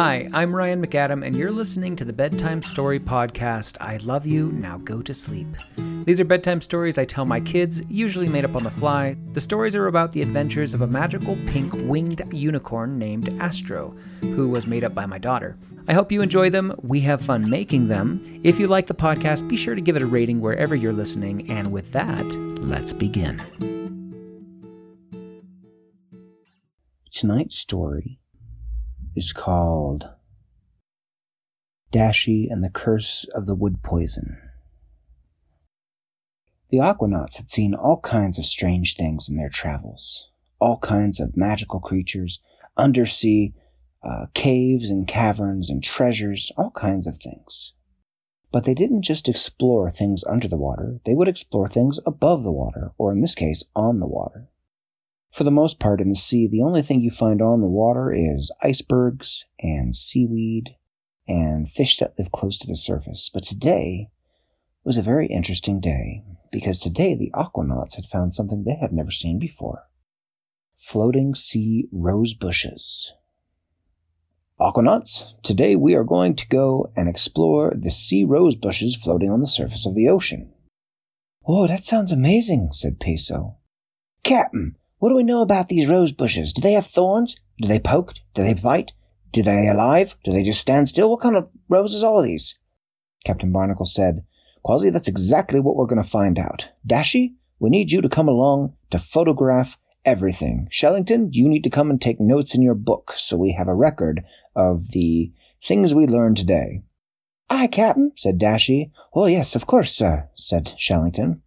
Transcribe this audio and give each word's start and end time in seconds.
Hi, 0.00 0.30
I'm 0.32 0.54
Ryan 0.54 0.80
McAdam, 0.80 1.26
and 1.26 1.34
you're 1.34 1.50
listening 1.50 1.96
to 1.96 2.04
the 2.04 2.12
Bedtime 2.12 2.62
Story 2.62 3.00
Podcast. 3.00 3.76
I 3.80 3.96
love 3.96 4.26
you, 4.26 4.52
now 4.52 4.78
go 4.78 5.02
to 5.02 5.12
sleep. 5.12 5.48
These 6.04 6.20
are 6.20 6.24
bedtime 6.24 6.60
stories 6.60 6.98
I 6.98 7.04
tell 7.04 7.24
my 7.24 7.40
kids, 7.40 7.82
usually 7.88 8.28
made 8.28 8.44
up 8.44 8.54
on 8.54 8.62
the 8.62 8.70
fly. 8.70 9.16
The 9.32 9.40
stories 9.40 9.74
are 9.74 9.88
about 9.88 10.12
the 10.12 10.22
adventures 10.22 10.72
of 10.72 10.82
a 10.82 10.86
magical 10.86 11.36
pink 11.48 11.72
winged 11.74 12.22
unicorn 12.32 12.96
named 12.96 13.36
Astro, 13.40 13.92
who 14.20 14.48
was 14.48 14.68
made 14.68 14.84
up 14.84 14.94
by 14.94 15.04
my 15.04 15.18
daughter. 15.18 15.58
I 15.88 15.94
hope 15.94 16.12
you 16.12 16.22
enjoy 16.22 16.48
them. 16.48 16.76
We 16.80 17.00
have 17.00 17.20
fun 17.20 17.50
making 17.50 17.88
them. 17.88 18.40
If 18.44 18.60
you 18.60 18.68
like 18.68 18.86
the 18.86 18.94
podcast, 18.94 19.48
be 19.48 19.56
sure 19.56 19.74
to 19.74 19.80
give 19.80 19.96
it 19.96 20.02
a 20.02 20.06
rating 20.06 20.40
wherever 20.40 20.76
you're 20.76 20.92
listening. 20.92 21.50
And 21.50 21.72
with 21.72 21.90
that, 21.90 22.24
let's 22.62 22.92
begin. 22.92 23.42
Tonight's 27.12 27.58
story 27.58 28.20
is 29.18 29.32
called 29.32 30.08
Dashi 31.92 32.46
and 32.48 32.62
the 32.62 32.70
Curse 32.70 33.24
of 33.34 33.46
the 33.46 33.56
Wood 33.56 33.82
Poison. 33.82 34.38
The 36.70 36.78
Aquanauts 36.78 37.36
had 37.36 37.50
seen 37.50 37.74
all 37.74 37.98
kinds 37.98 38.38
of 38.38 38.46
strange 38.46 38.94
things 38.94 39.28
in 39.28 39.36
their 39.36 39.48
travels, 39.48 40.28
all 40.60 40.78
kinds 40.78 41.18
of 41.18 41.36
magical 41.36 41.80
creatures, 41.80 42.40
undersea 42.76 43.54
uh, 44.04 44.26
caves 44.34 44.88
and 44.88 45.08
caverns 45.08 45.68
and 45.68 45.82
treasures, 45.82 46.52
all 46.56 46.70
kinds 46.70 47.08
of 47.08 47.18
things. 47.18 47.72
But 48.52 48.66
they 48.66 48.74
didn't 48.74 49.02
just 49.02 49.28
explore 49.28 49.90
things 49.90 50.22
under 50.24 50.46
the 50.46 50.56
water, 50.56 51.00
they 51.04 51.14
would 51.14 51.26
explore 51.26 51.66
things 51.66 51.98
above 52.06 52.44
the 52.44 52.52
water, 52.52 52.92
or 52.96 53.10
in 53.10 53.18
this 53.18 53.34
case, 53.34 53.64
on 53.74 53.98
the 53.98 54.06
water. 54.06 54.48
For 55.32 55.44
the 55.44 55.50
most 55.50 55.78
part, 55.78 56.00
in 56.00 56.08
the 56.08 56.14
sea, 56.14 56.46
the 56.46 56.62
only 56.62 56.82
thing 56.82 57.00
you 57.00 57.10
find 57.10 57.40
on 57.40 57.60
the 57.60 57.68
water 57.68 58.12
is 58.12 58.52
icebergs 58.62 59.44
and 59.60 59.94
seaweed 59.94 60.76
and 61.26 61.70
fish 61.70 61.98
that 61.98 62.18
live 62.18 62.32
close 62.32 62.58
to 62.58 62.66
the 62.66 62.76
surface. 62.76 63.30
But 63.32 63.44
today 63.44 64.10
was 64.84 64.96
a 64.96 65.02
very 65.02 65.26
interesting 65.26 65.80
day 65.80 66.24
because 66.50 66.78
today 66.78 67.14
the 67.14 67.30
aquanauts 67.34 67.96
had 67.96 68.06
found 68.06 68.32
something 68.32 68.64
they 68.64 68.76
had 68.76 68.92
never 68.92 69.10
seen 69.10 69.38
before 69.38 69.84
floating 70.78 71.34
sea 71.34 71.88
rose 71.92 72.34
bushes. 72.34 73.12
Aquanauts, 74.60 75.24
today 75.42 75.76
we 75.76 75.94
are 75.94 76.04
going 76.04 76.34
to 76.34 76.48
go 76.48 76.90
and 76.96 77.08
explore 77.08 77.72
the 77.76 77.90
sea 77.90 78.24
rose 78.24 78.54
bushes 78.54 78.96
floating 78.96 79.30
on 79.30 79.40
the 79.40 79.46
surface 79.46 79.86
of 79.86 79.94
the 79.94 80.08
ocean. 80.08 80.52
Oh, 81.46 81.66
that 81.66 81.84
sounds 81.84 82.12
amazing, 82.12 82.70
said 82.72 83.00
Peso. 83.00 83.56
Captain, 84.22 84.76
what 84.98 85.10
do 85.10 85.16
we 85.16 85.22
know 85.22 85.42
about 85.42 85.68
these 85.68 85.88
rose 85.88 86.12
bushes? 86.12 86.52
Do 86.52 86.60
they 86.60 86.72
have 86.72 86.86
thorns? 86.86 87.40
Do 87.60 87.68
they 87.68 87.78
poke? 87.78 88.14
Do 88.34 88.42
they 88.42 88.54
bite? 88.54 88.92
Do 89.32 89.42
they 89.42 89.68
alive? 89.68 90.14
Do 90.24 90.32
they 90.32 90.42
just 90.42 90.60
stand 90.60 90.88
still? 90.88 91.10
What 91.10 91.20
kind 91.20 91.36
of 91.36 91.48
roses 91.68 92.02
are 92.02 92.22
these? 92.22 92.58
Captain 93.24 93.52
Barnacle 93.52 93.84
said, 93.84 94.24
Kwazii, 94.64 94.92
that's 94.92 95.08
exactly 95.08 95.60
what 95.60 95.76
we're 95.76 95.86
going 95.86 96.02
to 96.02 96.08
find 96.08 96.38
out. 96.38 96.68
Dashi, 96.86 97.34
we 97.58 97.70
need 97.70 97.90
you 97.90 98.00
to 98.00 98.08
come 98.08 98.28
along 98.28 98.74
to 98.90 98.98
photograph 98.98 99.76
everything. 100.04 100.68
Shellington, 100.70 101.28
you 101.32 101.48
need 101.48 101.64
to 101.64 101.70
come 101.70 101.90
and 101.90 102.00
take 102.00 102.20
notes 102.20 102.54
in 102.54 102.62
your 102.62 102.74
book 102.74 103.14
so 103.16 103.36
we 103.36 103.52
have 103.52 103.68
a 103.68 103.74
record 103.74 104.24
of 104.56 104.90
the 104.92 105.32
things 105.62 105.94
we 105.94 106.06
learned 106.06 106.36
today. 106.36 106.82
Aye, 107.50 107.68
Captain, 107.68 108.12
said 108.16 108.38
Dashi. 108.38 108.90
Oh, 109.14 109.26
yes, 109.26 109.54
of 109.54 109.66
course, 109.66 109.92
sir, 109.92 110.28
said 110.34 110.74
Shellington. 110.78 111.40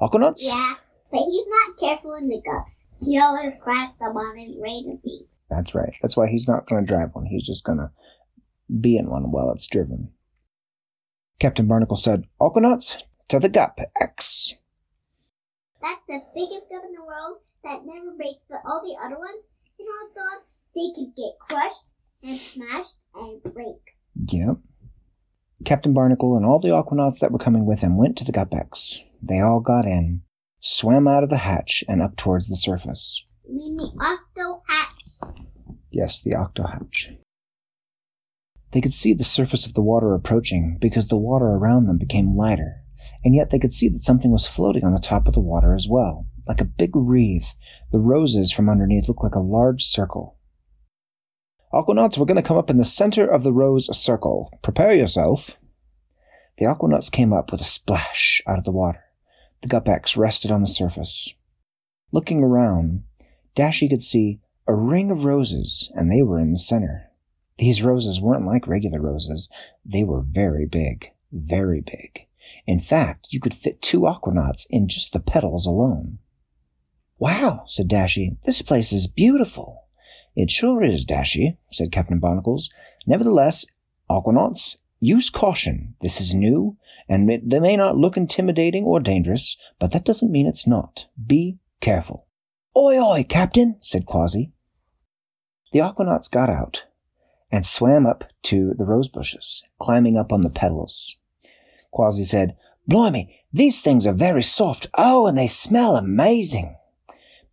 Aquanauts? 0.00 0.40
Yeah, 0.42 0.74
but 1.10 1.20
he's 1.20 1.46
not 1.46 1.78
careful 1.78 2.14
in 2.14 2.28
the 2.28 2.40
gups. 2.46 2.86
He 3.00 3.18
always 3.18 3.54
crashes 3.60 3.98
them 3.98 4.16
on 4.16 4.38
his 4.38 4.56
razor 4.60 4.98
beats. 5.02 5.44
That's 5.50 5.74
right. 5.74 5.92
That's 6.00 6.16
why 6.16 6.28
he's 6.28 6.46
not 6.46 6.68
going 6.68 6.84
to 6.84 6.92
drive 6.92 7.10
one. 7.14 7.26
He's 7.26 7.46
just 7.46 7.64
going 7.64 7.78
to 7.78 7.90
be 8.80 8.96
in 8.96 9.10
one 9.10 9.32
while 9.32 9.50
it's 9.52 9.66
driven. 9.66 10.10
Captain 11.40 11.66
Barnacle 11.66 11.96
said, 11.96 12.24
Aquanauts, 12.40 13.02
to 13.30 13.40
the 13.40 13.48
gup, 13.48 13.80
X. 14.00 14.54
That's 15.82 16.00
the 16.06 16.20
biggest 16.34 16.68
gup 16.70 16.82
in 16.86 16.92
the 16.92 17.04
world 17.04 17.38
that 17.64 17.80
never 17.84 18.14
breaks, 18.16 18.44
but 18.48 18.60
all 18.64 18.82
the 18.84 18.96
other 19.04 19.18
ones, 19.18 19.44
you 19.78 19.86
know, 19.86 20.12
thoughts, 20.14 20.68
they 20.74 20.92
could 20.94 21.16
get 21.16 21.38
crushed 21.40 21.86
and 22.22 22.38
smashed 22.38 22.98
and 23.14 23.42
break. 23.42 23.96
Yep. 24.28 24.58
Captain 25.64 25.92
Barnacle 25.92 26.36
and 26.36 26.44
all 26.44 26.58
the 26.58 26.68
Aquanauts 26.68 27.18
that 27.20 27.32
were 27.32 27.38
coming 27.38 27.66
with 27.66 27.80
him 27.80 27.96
went 27.96 28.16
to 28.18 28.24
the 28.24 28.32
gup 28.32 28.52
X. 28.52 29.00
They 29.22 29.40
all 29.40 29.60
got 29.60 29.84
in, 29.84 30.22
swam 30.60 31.08
out 31.08 31.24
of 31.24 31.30
the 31.30 31.38
hatch, 31.38 31.82
and 31.88 32.02
up 32.02 32.16
towards 32.16 32.48
the 32.48 32.56
surface. 32.56 33.24
You 33.48 33.56
mean 33.56 33.76
the 33.76 33.90
octo 34.00 34.62
hatch? 34.68 35.34
Yes, 35.90 36.20
the 36.20 36.34
octo 36.34 36.66
hatch. 36.66 37.10
They 38.72 38.80
could 38.80 38.94
see 38.94 39.12
the 39.12 39.24
surface 39.24 39.66
of 39.66 39.74
the 39.74 39.82
water 39.82 40.14
approaching 40.14 40.78
because 40.80 41.08
the 41.08 41.16
water 41.16 41.46
around 41.46 41.86
them 41.86 41.98
became 41.98 42.36
lighter, 42.36 42.82
and 43.24 43.34
yet 43.34 43.50
they 43.50 43.58
could 43.58 43.74
see 43.74 43.88
that 43.88 44.04
something 44.04 44.30
was 44.30 44.46
floating 44.46 44.84
on 44.84 44.92
the 44.92 45.00
top 45.00 45.26
of 45.26 45.34
the 45.34 45.40
water 45.40 45.74
as 45.74 45.88
well, 45.88 46.26
like 46.46 46.60
a 46.60 46.64
big 46.64 46.94
wreath. 46.94 47.54
The 47.90 47.98
roses 47.98 48.52
from 48.52 48.68
underneath 48.68 49.08
looked 49.08 49.24
like 49.24 49.34
a 49.34 49.40
large 49.40 49.84
circle. 49.84 50.36
Aquanauts, 51.72 52.18
we're 52.18 52.26
going 52.26 52.36
to 52.36 52.42
come 52.42 52.56
up 52.56 52.70
in 52.70 52.78
the 52.78 52.84
center 52.84 53.26
of 53.26 53.42
the 53.42 53.52
rose 53.52 53.96
circle. 53.96 54.50
Prepare 54.62 54.94
yourself. 54.94 55.56
The 56.58 56.66
Aquanauts 56.66 57.10
came 57.10 57.32
up 57.32 57.50
with 57.50 57.60
a 57.60 57.64
splash 57.64 58.42
out 58.46 58.58
of 58.58 58.64
the 58.64 58.72
water. 58.72 59.04
The 59.62 59.68
GUP-X 59.68 60.16
rested 60.16 60.50
on 60.50 60.62
the 60.62 60.66
surface. 60.66 61.34
Looking 62.12 62.42
around, 62.42 63.04
Dashi 63.54 63.90
could 63.90 64.02
see 64.02 64.40
a 64.66 64.74
ring 64.74 65.10
of 65.10 65.24
roses, 65.24 65.90
and 65.94 66.10
they 66.10 66.22
were 66.22 66.38
in 66.38 66.52
the 66.52 66.58
center. 66.58 67.10
These 67.58 67.82
roses 67.82 68.20
weren't 68.20 68.46
like 68.46 68.66
regular 68.66 69.00
roses. 69.00 69.48
They 69.84 70.02
were 70.02 70.22
very 70.22 70.64
big, 70.64 71.10
very 71.30 71.82
big. 71.82 72.26
In 72.66 72.78
fact, 72.78 73.32
you 73.32 73.40
could 73.40 73.52
fit 73.52 73.82
two 73.82 74.00
aquanauts 74.00 74.66
in 74.70 74.88
just 74.88 75.12
the 75.12 75.20
petals 75.20 75.66
alone. 75.66 76.20
Wow, 77.18 77.64
said 77.66 77.88
Dashi, 77.88 78.38
this 78.46 78.62
place 78.62 78.92
is 78.92 79.06
beautiful. 79.06 79.84
It 80.34 80.50
sure 80.50 80.82
is, 80.82 81.04
Dashi, 81.04 81.58
said 81.70 81.92
Captain 81.92 82.18
Barnacles. 82.18 82.70
Nevertheless, 83.06 83.66
aquanauts, 84.08 84.78
use 85.00 85.28
caution. 85.28 85.96
This 86.00 86.18
is 86.18 86.34
new, 86.34 86.78
and 87.10 87.28
it, 87.28 87.50
they 87.50 87.58
may 87.58 87.76
not 87.76 87.96
look 87.96 88.16
intimidating 88.16 88.84
or 88.84 89.00
dangerous, 89.00 89.56
but 89.80 89.90
that 89.90 90.04
doesn't 90.04 90.30
mean 90.30 90.46
it's 90.46 90.66
not. 90.66 91.06
Be 91.26 91.58
careful. 91.80 92.28
Oi, 92.76 92.98
oi, 93.02 93.26
Captain, 93.28 93.76
said 93.80 94.06
Kwazii. 94.06 94.52
The 95.72 95.80
aquanauts 95.80 96.30
got 96.30 96.48
out 96.48 96.84
and 97.50 97.66
swam 97.66 98.06
up 98.06 98.22
to 98.44 98.74
the 98.78 98.84
rose 98.84 99.08
bushes, 99.08 99.64
climbing 99.80 100.16
up 100.16 100.32
on 100.32 100.42
the 100.42 100.50
petals. 100.50 101.16
Kwazii 101.92 102.24
said, 102.24 102.56
Blimey, 102.86 103.40
these 103.52 103.80
things 103.80 104.06
are 104.06 104.12
very 104.12 104.42
soft. 104.42 104.86
Oh, 104.94 105.26
and 105.26 105.36
they 105.36 105.48
smell 105.48 105.96
amazing. 105.96 106.76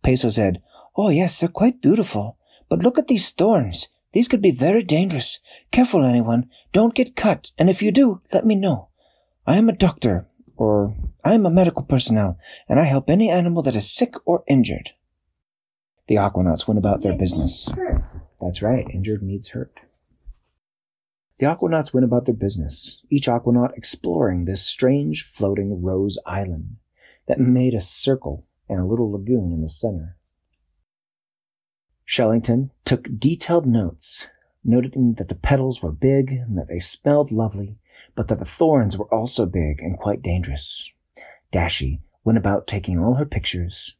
Peso 0.04 0.30
said, 0.30 0.62
Oh, 0.96 1.08
yes, 1.08 1.36
they're 1.36 1.48
quite 1.48 1.82
beautiful. 1.82 2.38
But 2.68 2.84
look 2.84 2.96
at 2.96 3.08
these 3.08 3.30
thorns. 3.30 3.88
These 4.12 4.28
could 4.28 4.40
be 4.40 4.52
very 4.52 4.84
dangerous. 4.84 5.40
Careful, 5.72 6.06
anyone. 6.06 6.48
Don't 6.72 6.94
get 6.94 7.16
cut, 7.16 7.50
and 7.58 7.68
if 7.68 7.82
you 7.82 7.90
do, 7.90 8.20
let 8.32 8.46
me 8.46 8.54
know. 8.54 8.87
I 9.48 9.56
am 9.56 9.70
a 9.70 9.72
doctor, 9.72 10.26
or 10.58 10.94
I 11.24 11.32
am 11.32 11.46
a 11.46 11.50
medical 11.50 11.82
personnel, 11.82 12.38
and 12.68 12.78
I 12.78 12.84
help 12.84 13.08
any 13.08 13.30
animal 13.30 13.62
that 13.62 13.74
is 13.74 13.90
sick 13.90 14.12
or 14.26 14.44
injured. 14.46 14.90
The 16.06 16.16
aquanauts 16.16 16.68
went 16.68 16.76
about 16.76 17.00
their 17.00 17.16
business. 17.16 17.66
That's 18.42 18.60
right, 18.60 18.86
injured 18.92 19.22
means 19.22 19.48
hurt. 19.48 19.72
The 21.38 21.46
aquanauts 21.46 21.94
went 21.94 22.04
about 22.04 22.26
their 22.26 22.34
business, 22.34 23.00
each 23.08 23.26
aquanaut 23.26 23.74
exploring 23.74 24.44
this 24.44 24.60
strange 24.60 25.22
floating 25.22 25.80
rose 25.80 26.18
island 26.26 26.76
that 27.26 27.40
made 27.40 27.72
a 27.72 27.80
circle 27.80 28.44
and 28.68 28.78
a 28.78 28.84
little 28.84 29.10
lagoon 29.10 29.50
in 29.50 29.62
the 29.62 29.70
center. 29.70 30.18
Shellington 32.04 32.70
took 32.84 33.08
detailed 33.18 33.64
notes, 33.64 34.28
noting 34.62 35.14
that 35.14 35.28
the 35.28 35.34
petals 35.34 35.82
were 35.82 35.90
big 35.90 36.32
and 36.32 36.58
that 36.58 36.68
they 36.68 36.80
smelled 36.80 37.32
lovely, 37.32 37.78
but 38.14 38.28
that 38.28 38.38
the 38.38 38.44
thorns 38.44 38.96
were 38.96 39.12
also 39.12 39.46
big 39.46 39.80
and 39.80 39.98
quite 39.98 40.22
dangerous. 40.22 40.90
Dashi 41.52 42.00
went 42.24 42.38
about 42.38 42.66
taking 42.66 42.98
all 42.98 43.14
her 43.14 43.24
pictures. 43.24 43.94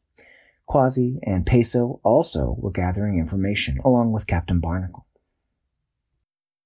Kwazii 0.69 1.19
and 1.23 1.45
Peso 1.45 1.99
also 2.03 2.55
were 2.59 2.71
gathering 2.71 3.17
information 3.17 3.79
along 3.83 4.11
with 4.11 4.27
Captain 4.27 4.59
Barnacle. 4.59 5.07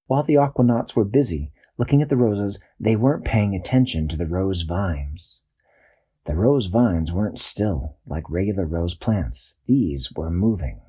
While 0.06 0.22
the 0.22 0.34
aquanauts 0.34 0.94
were 0.94 1.04
busy 1.04 1.52
looking 1.78 2.02
at 2.02 2.08
the 2.08 2.16
roses, 2.16 2.58
they 2.78 2.96
weren't 2.96 3.24
paying 3.24 3.54
attention 3.54 4.06
to 4.08 4.16
the 4.16 4.26
rose 4.26 4.62
vines. 4.62 5.40
The 6.24 6.36
rose 6.36 6.66
vines 6.66 7.12
weren't 7.12 7.38
still 7.38 7.96
like 8.06 8.28
regular 8.30 8.66
rose 8.66 8.94
plants. 8.94 9.54
These 9.66 10.12
were 10.12 10.30
moving. 10.30 10.80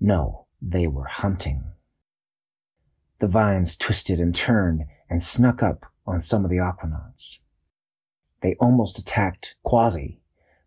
No, 0.00 0.46
they 0.60 0.86
were 0.86 1.06
hunting. 1.06 1.64
The 3.18 3.28
vines 3.28 3.76
twisted 3.76 4.20
and 4.20 4.34
turned 4.34 4.84
and 5.10 5.22
snuck 5.22 5.62
up 5.62 5.86
on 6.06 6.20
some 6.20 6.44
of 6.44 6.50
the 6.50 6.56
aquanauts. 6.56 7.38
They 8.40 8.54
almost 8.60 8.98
attacked 8.98 9.56
Kwazii, 9.66 10.18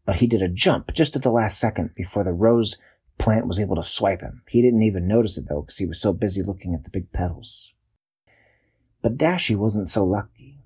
but 0.05 0.17
he 0.17 0.27
did 0.27 0.41
a 0.41 0.49
jump 0.49 0.93
just 0.93 1.15
at 1.15 1.21
the 1.21 1.31
last 1.31 1.59
second 1.59 1.95
before 1.95 2.23
the 2.23 2.33
rose 2.33 2.77
plant 3.17 3.47
was 3.47 3.59
able 3.59 3.75
to 3.75 3.83
swipe 3.83 4.21
him. 4.21 4.41
He 4.49 4.61
didn't 4.61 4.83
even 4.83 5.07
notice 5.07 5.37
it 5.37 5.45
though, 5.47 5.61
because 5.61 5.77
he 5.77 5.85
was 5.85 6.01
so 6.01 6.11
busy 6.11 6.41
looking 6.41 6.73
at 6.73 6.83
the 6.83 6.89
big 6.89 7.11
petals. 7.11 7.73
But 9.01 9.17
Dashi 9.17 9.55
wasn't 9.55 9.89
so 9.89 10.03
lucky. 10.03 10.59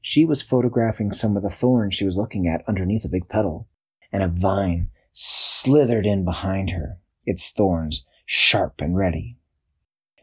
She 0.00 0.24
was 0.24 0.42
photographing 0.42 1.12
some 1.12 1.36
of 1.36 1.42
the 1.42 1.50
thorns 1.50 1.94
she 1.94 2.04
was 2.04 2.16
looking 2.16 2.48
at 2.48 2.68
underneath 2.68 3.04
a 3.04 3.08
big 3.08 3.28
petal, 3.28 3.68
and 4.10 4.22
a 4.22 4.28
vine 4.28 4.90
slithered 5.12 6.06
in 6.06 6.24
behind 6.24 6.70
her, 6.70 6.98
its 7.24 7.50
thorns 7.50 8.04
sharp 8.26 8.80
and 8.80 8.96
ready. 8.96 9.38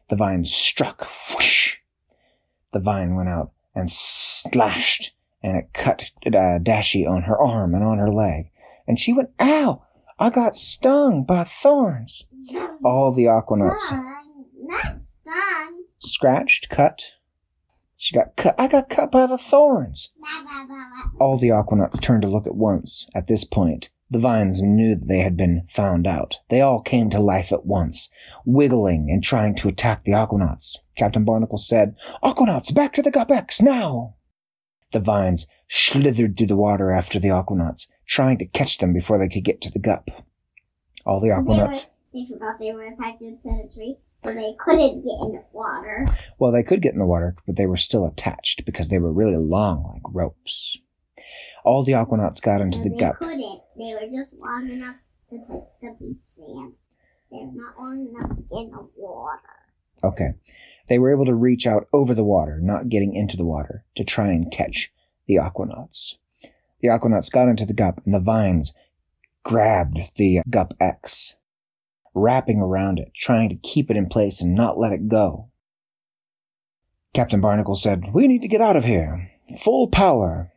The 0.09 0.15
vine 0.15 0.43
struck. 0.43 1.07
Whoosh! 1.33 1.77
The 2.71 2.79
vine 2.79 3.15
went 3.15 3.29
out 3.29 3.51
and 3.75 3.89
slashed, 3.89 5.15
and 5.41 5.57
it 5.57 5.69
cut 5.73 6.11
uh, 6.25 6.59
Dashi 6.59 7.07
on 7.09 7.23
her 7.23 7.37
arm 7.37 7.73
and 7.73 7.83
on 7.83 7.97
her 7.97 8.11
leg. 8.11 8.51
And 8.87 8.99
she 8.99 9.13
went, 9.13 9.29
Ow! 9.39 9.83
I 10.19 10.29
got 10.29 10.55
stung 10.55 11.23
by 11.23 11.45
thorns. 11.45 12.27
All 12.83 13.13
the 13.13 13.25
aquanauts 13.25 13.79
Stung, 13.79 14.45
not 14.63 14.81
stung. 15.01 15.83
scratched, 15.99 16.69
cut. 16.69 17.01
She 17.95 18.15
got 18.15 18.35
cut. 18.35 18.55
I 18.59 18.67
got 18.67 18.89
cut 18.89 19.11
by 19.11 19.27
the 19.27 19.37
thorns. 19.37 20.09
All 21.19 21.37
the 21.37 21.49
aquanauts 21.49 22.01
turned 22.01 22.21
to 22.23 22.27
look 22.27 22.47
at 22.47 22.55
once. 22.55 23.09
At 23.15 23.27
this 23.27 23.43
point, 23.43 23.89
the 24.11 24.19
vines 24.19 24.61
knew 24.61 24.95
that 24.95 25.07
they 25.07 25.19
had 25.19 25.37
been 25.37 25.65
found 25.69 26.07
out. 26.07 26.39
They 26.49 26.61
all 26.61 26.81
came 26.81 27.09
to 27.11 27.19
life 27.19 27.51
at 27.51 27.65
once, 27.65 28.09
wiggling 28.45 29.09
and 29.11 29.23
trying 29.23 29.55
to 29.57 29.67
attack 29.67 30.03
the 30.03 30.13
aquanauts. 30.13 30.77
Captain 30.95 31.23
Barnacle 31.23 31.57
said, 31.59 31.95
Aquanauts, 32.23 32.73
back 32.73 32.93
to 32.93 33.01
the 33.01 33.11
GUP-X, 33.11 33.61
now! 33.61 34.15
The 34.91 34.99
vines 34.99 35.45
slithered 35.67 36.35
through 36.37 36.47
the 36.47 36.55
water 36.55 36.91
after 36.91 37.19
the 37.19 37.27
aquanauts, 37.27 37.87
trying 38.07 38.39
to 38.39 38.45
catch 38.45 38.79
them 38.79 38.93
before 38.93 39.19
they 39.19 39.29
could 39.29 39.43
get 39.43 39.61
to 39.61 39.71
the 39.71 39.77
gup. 39.79 40.09
All 41.05 41.19
the 41.19 41.27
They, 41.27 41.33
aquanauts, 41.33 41.85
were, 41.85 41.89
they 42.13 42.25
forgot 42.31 42.59
they 42.59 42.71
were 42.71 42.87
attached 42.87 43.19
to 43.19 43.37
the 43.43 43.69
tree, 43.73 43.97
so 44.23 44.33
they 44.33 44.55
couldn't 44.59 45.03
get 45.03 45.19
in 45.21 45.33
the 45.33 45.43
water. 45.53 46.07
well, 46.39 46.51
they 46.51 46.63
could 46.63 46.81
get 46.81 46.93
in 46.93 46.99
the 46.99 47.05
water, 47.05 47.35
but 47.45 47.55
they 47.55 47.67
were 47.67 47.77
still 47.77 48.05
attached 48.07 48.65
because 48.65 48.87
they 48.87 48.97
were 48.97 49.13
really 49.13 49.37
long 49.37 49.83
like 49.93 50.01
ropes. 50.13 50.77
All 51.69 51.83
the 51.83 51.91
aquanauts 51.91 52.41
got 52.41 52.61
into 52.61 52.79
the 52.79 52.89
they 52.89 52.97
gup. 52.97 53.19
couldn't. 53.19 53.61
They 53.77 53.93
were 53.93 54.09
just 54.11 54.33
long 54.33 54.71
enough 54.71 54.95
to 55.29 55.37
touch 55.37 55.67
the 55.79 55.95
beach 55.99 56.17
sand. 56.23 56.73
They're 57.29 57.45
not 57.53 57.77
long 57.77 58.07
enough 58.09 58.39
in 58.51 58.71
the 58.71 58.87
water. 58.97 59.39
Okay. 60.03 60.31
They 60.87 60.97
were 60.97 61.13
able 61.13 61.25
to 61.25 61.35
reach 61.35 61.67
out 61.67 61.87
over 61.93 62.15
the 62.15 62.23
water, 62.23 62.59
not 62.59 62.89
getting 62.89 63.13
into 63.13 63.37
the 63.37 63.45
water, 63.45 63.85
to 63.93 64.03
try 64.03 64.29
and 64.29 64.51
catch 64.51 64.91
the 65.27 65.35
aquanauts. 65.35 66.15
The 66.81 66.87
aquanauts 66.87 67.31
got 67.31 67.47
into 67.47 67.67
the 67.67 67.73
gup, 67.73 68.01
and 68.03 68.15
the 68.15 68.19
vines 68.19 68.73
grabbed 69.43 69.99
the 70.15 70.39
gup 70.49 70.73
X, 70.79 71.35
wrapping 72.15 72.59
around 72.59 72.97
it, 72.97 73.11
trying 73.15 73.49
to 73.49 73.55
keep 73.55 73.91
it 73.91 73.97
in 73.97 74.09
place 74.09 74.41
and 74.41 74.55
not 74.55 74.79
let 74.79 74.91
it 74.91 75.07
go. 75.07 75.51
Captain 77.13 77.41
Barnacle 77.41 77.75
said, 77.75 78.11
We 78.11 78.25
need 78.25 78.41
to 78.41 78.47
get 78.47 78.59
out 78.59 78.75
of 78.75 78.85
here. 78.85 79.29
Full 79.61 79.89
power. 79.89 80.51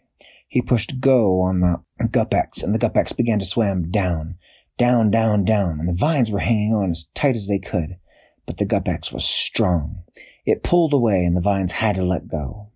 He 0.52 0.60
pushed 0.60 1.00
go 1.00 1.40
on 1.40 1.60
the 1.60 1.80
GUP-X, 2.10 2.62
and 2.62 2.74
the 2.74 2.78
GUP-X 2.78 3.14
began 3.14 3.38
to 3.38 3.46
swim 3.46 3.90
down, 3.90 4.36
down, 4.76 5.10
down, 5.10 5.46
down, 5.46 5.80
and 5.80 5.88
the 5.88 5.94
vines 5.94 6.30
were 6.30 6.40
hanging 6.40 6.74
on 6.74 6.90
as 6.90 7.04
tight 7.14 7.36
as 7.36 7.46
they 7.46 7.58
could. 7.58 7.96
But 8.44 8.58
the 8.58 8.66
GUP-X 8.66 9.10
was 9.10 9.24
strong. 9.24 10.02
It 10.44 10.62
pulled 10.62 10.92
away, 10.92 11.24
and 11.24 11.34
the 11.34 11.40
vines 11.40 11.72
had 11.72 11.96
to 11.96 12.04
let 12.04 12.28
go. 12.28 12.68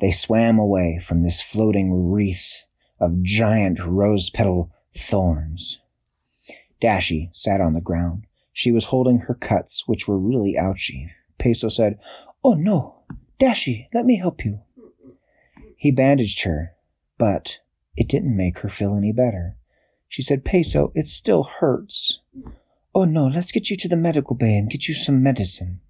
They 0.00 0.10
swam 0.10 0.58
away 0.58 0.98
from 0.98 1.22
this 1.22 1.40
floating 1.40 2.10
wreath 2.10 2.64
of 2.98 3.22
giant 3.22 3.78
rose 3.78 4.28
petal 4.28 4.72
thorns. 4.92 5.80
Dashi 6.82 7.30
sat 7.32 7.60
on 7.60 7.74
the 7.74 7.80
ground. 7.80 8.24
She 8.52 8.72
was 8.72 8.86
holding 8.86 9.18
her 9.18 9.34
cuts, 9.34 9.86
which 9.86 10.08
were 10.08 10.18
really 10.18 10.58
ouchy. 10.58 11.12
Peso 11.38 11.68
said, 11.68 12.00
Oh 12.42 12.54
no, 12.54 13.02
Dashi, 13.38 13.86
let 13.94 14.04
me 14.04 14.16
help 14.16 14.44
you. 14.44 14.62
He 15.76 15.92
bandaged 15.92 16.42
her, 16.42 16.74
but 17.18 17.58
it 17.96 18.08
didn't 18.08 18.36
make 18.36 18.60
her 18.60 18.68
feel 18.68 18.94
any 18.94 19.12
better. 19.12 19.56
She 20.08 20.22
said, 20.22 20.44
Peso, 20.44 20.92
it 20.94 21.08
still 21.08 21.42
hurts. 21.42 22.20
Oh 22.94 23.04
no, 23.04 23.26
let's 23.26 23.52
get 23.52 23.68
you 23.68 23.76
to 23.76 23.88
the 23.88 23.96
medical 23.96 24.34
bay 24.34 24.56
and 24.56 24.70
get 24.70 24.88
you 24.88 24.94
some 24.94 25.22
medicine. 25.22 25.80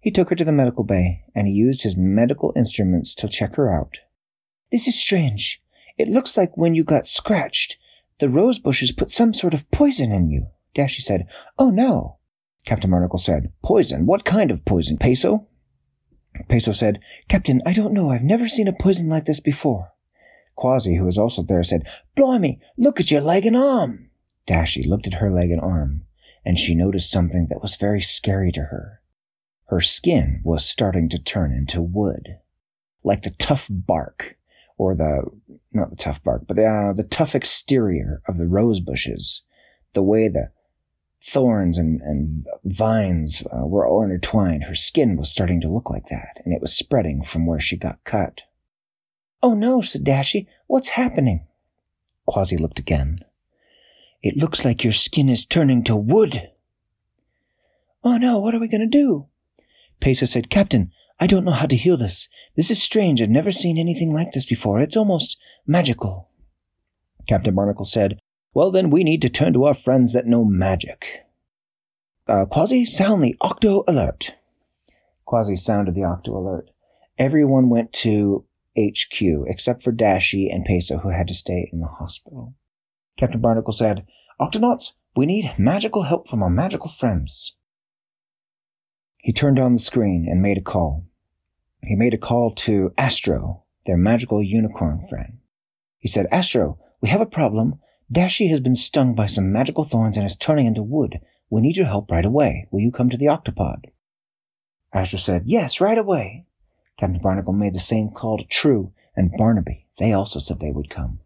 He 0.00 0.10
took 0.10 0.30
her 0.30 0.36
to 0.36 0.44
the 0.44 0.52
medical 0.52 0.84
bay, 0.84 1.24
and 1.34 1.46
he 1.46 1.52
used 1.54 1.82
his 1.82 1.96
medical 1.96 2.52
instruments 2.56 3.14
to 3.14 3.28
check 3.28 3.54
her 3.54 3.72
out. 3.72 3.98
This 4.70 4.88
is 4.88 5.00
strange. 5.00 5.62
It 5.96 6.08
looks 6.08 6.36
like 6.36 6.56
when 6.56 6.74
you 6.74 6.84
got 6.84 7.06
scratched, 7.06 7.78
the 8.18 8.28
rose 8.28 8.58
bushes 8.58 8.92
put 8.92 9.10
some 9.10 9.32
sort 9.32 9.54
of 9.54 9.70
poison 9.70 10.12
in 10.12 10.28
you. 10.28 10.48
Dashi 10.76 11.00
said, 11.00 11.26
Oh 11.58 11.70
no. 11.70 12.18
Captain 12.66 12.90
Barnacle 12.90 13.18
said, 13.18 13.52
Poison? 13.62 14.04
What 14.04 14.24
kind 14.24 14.50
of 14.50 14.64
poison, 14.64 14.98
Peso? 14.98 15.46
Peso 16.48 16.72
said, 16.72 17.00
Captain, 17.28 17.62
I 17.64 17.72
don't 17.72 17.94
know. 17.94 18.10
I've 18.10 18.24
never 18.24 18.48
seen 18.48 18.68
a 18.68 18.72
poison 18.72 19.08
like 19.08 19.24
this 19.24 19.40
before. 19.40 19.92
Kwazii, 20.56 20.98
who 20.98 21.04
was 21.04 21.18
also 21.18 21.42
there, 21.42 21.62
said, 21.62 21.86
Blimey, 22.14 22.60
look 22.76 23.00
at 23.00 23.10
your 23.10 23.20
leg 23.20 23.46
and 23.46 23.56
arm. 23.56 24.10
Dashi 24.46 24.86
looked 24.86 25.06
at 25.06 25.14
her 25.14 25.30
leg 25.30 25.50
and 25.50 25.60
arm, 25.60 26.02
and 26.44 26.58
she 26.58 26.74
noticed 26.74 27.10
something 27.10 27.46
that 27.48 27.62
was 27.62 27.76
very 27.76 28.00
scary 28.00 28.52
to 28.52 28.62
her. 28.62 29.00
Her 29.66 29.80
skin 29.80 30.40
was 30.44 30.64
starting 30.64 31.08
to 31.08 31.22
turn 31.22 31.52
into 31.52 31.80
wood, 31.80 32.38
like 33.02 33.22
the 33.22 33.30
tough 33.30 33.68
bark, 33.70 34.36
or 34.76 34.94
the, 34.94 35.22
not 35.72 35.90
the 35.90 35.96
tough 35.96 36.22
bark, 36.22 36.42
but 36.46 36.58
uh, 36.58 36.92
the 36.92 37.04
tough 37.04 37.34
exterior 37.34 38.20
of 38.28 38.36
the 38.36 38.46
rose 38.46 38.80
bushes, 38.80 39.42
the 39.94 40.02
way 40.02 40.28
the 40.28 40.50
thorns 41.22 41.78
and, 41.78 42.02
and 42.02 42.46
vines 42.64 43.42
uh, 43.46 43.66
were 43.66 43.86
all 43.86 44.02
intertwined. 44.02 44.64
Her 44.64 44.74
skin 44.74 45.16
was 45.16 45.30
starting 45.30 45.60
to 45.62 45.72
look 45.72 45.88
like 45.88 46.06
that, 46.08 46.42
and 46.44 46.52
it 46.52 46.60
was 46.60 46.76
spreading 46.76 47.22
from 47.22 47.46
where 47.46 47.60
she 47.60 47.76
got 47.76 48.04
cut. 48.04 48.42
Oh 49.44 49.52
no, 49.52 49.82
said 49.82 50.04
Dashi, 50.04 50.46
what's 50.68 50.88
happening? 50.88 51.46
Kwazii 52.26 52.58
looked 52.58 52.78
again. 52.78 53.18
It 54.22 54.38
looks 54.38 54.64
like 54.64 54.82
your 54.82 54.94
skin 54.94 55.28
is 55.28 55.44
turning 55.44 55.84
to 55.84 55.94
wood. 55.94 56.48
Oh 58.02 58.16
no, 58.16 58.38
what 58.38 58.54
are 58.54 58.58
we 58.58 58.68
going 58.68 58.80
to 58.80 58.86
do? 58.86 59.26
Peso 60.00 60.24
said, 60.24 60.48
Captain, 60.48 60.92
I 61.20 61.26
don't 61.26 61.44
know 61.44 61.52
how 61.52 61.66
to 61.66 61.76
heal 61.76 61.98
this. 61.98 62.30
This 62.56 62.70
is 62.70 62.82
strange. 62.82 63.20
I've 63.20 63.28
never 63.28 63.52
seen 63.52 63.76
anything 63.76 64.14
like 64.14 64.32
this 64.32 64.46
before. 64.46 64.80
It's 64.80 64.96
almost 64.96 65.38
magical. 65.66 66.30
Captain 67.28 67.54
Barnacle 67.54 67.84
said, 67.84 68.18
Well, 68.54 68.70
then 68.70 68.88
we 68.88 69.04
need 69.04 69.20
to 69.20 69.28
turn 69.28 69.52
to 69.52 69.64
our 69.64 69.74
friends 69.74 70.14
that 70.14 70.26
know 70.26 70.46
magic. 70.46 71.26
Uh, 72.26 72.46
Kwazii, 72.46 72.88
sound 72.88 73.22
the 73.22 73.36
Octo 73.42 73.84
Alert. 73.86 74.36
Kwazii 75.28 75.58
sounded 75.58 75.94
the 75.94 76.04
Octo 76.04 76.34
Alert. 76.34 76.70
Everyone 77.18 77.68
went 77.68 77.92
to 77.92 78.46
HQ 78.78 79.22
except 79.46 79.82
for 79.82 79.92
Dashi 79.92 80.52
and 80.52 80.64
Peso, 80.64 80.98
who 80.98 81.10
had 81.10 81.28
to 81.28 81.34
stay 81.34 81.68
in 81.72 81.80
the 81.80 81.86
hospital. 81.86 82.54
Captain 83.18 83.40
Barnacle 83.40 83.72
said, 83.72 84.06
Octonauts, 84.40 84.94
we 85.16 85.26
need 85.26 85.54
magical 85.58 86.04
help 86.04 86.28
from 86.28 86.42
our 86.42 86.50
magical 86.50 86.90
friends. 86.90 87.54
He 89.20 89.32
turned 89.32 89.58
on 89.58 89.72
the 89.72 89.78
screen 89.78 90.26
and 90.28 90.42
made 90.42 90.58
a 90.58 90.62
call. 90.62 91.06
He 91.82 91.94
made 91.94 92.14
a 92.14 92.18
call 92.18 92.50
to 92.50 92.92
Astro, 92.98 93.64
their 93.86 93.96
magical 93.96 94.42
unicorn 94.42 95.06
friend. 95.08 95.38
He 95.98 96.08
said, 96.08 96.26
Astro, 96.30 96.78
we 97.00 97.08
have 97.08 97.20
a 97.20 97.26
problem. 97.26 97.80
Dashi 98.12 98.50
has 98.50 98.60
been 98.60 98.74
stung 98.74 99.14
by 99.14 99.26
some 99.26 99.52
magical 99.52 99.84
thorns 99.84 100.16
and 100.16 100.26
is 100.26 100.36
turning 100.36 100.66
into 100.66 100.82
wood. 100.82 101.20
We 101.48 101.60
need 101.60 101.76
your 101.76 101.86
help 101.86 102.10
right 102.10 102.24
away. 102.24 102.66
Will 102.70 102.80
you 102.80 102.90
come 102.90 103.10
to 103.10 103.16
the 103.16 103.28
octopod? 103.28 103.86
Astro 104.92 105.18
said, 105.18 105.42
Yes, 105.46 105.80
right 105.80 105.98
away. 105.98 106.46
Captain 106.98 107.20
Barnacle 107.20 107.52
made 107.52 107.74
the 107.74 107.80
same 107.80 108.10
call 108.10 108.38
to 108.38 108.44
True 108.44 108.92
and 109.16 109.32
Barnaby. 109.36 109.88
They 109.98 110.12
also 110.12 110.38
said 110.38 110.60
they 110.60 110.72
would 110.72 110.90
come. 110.90 111.20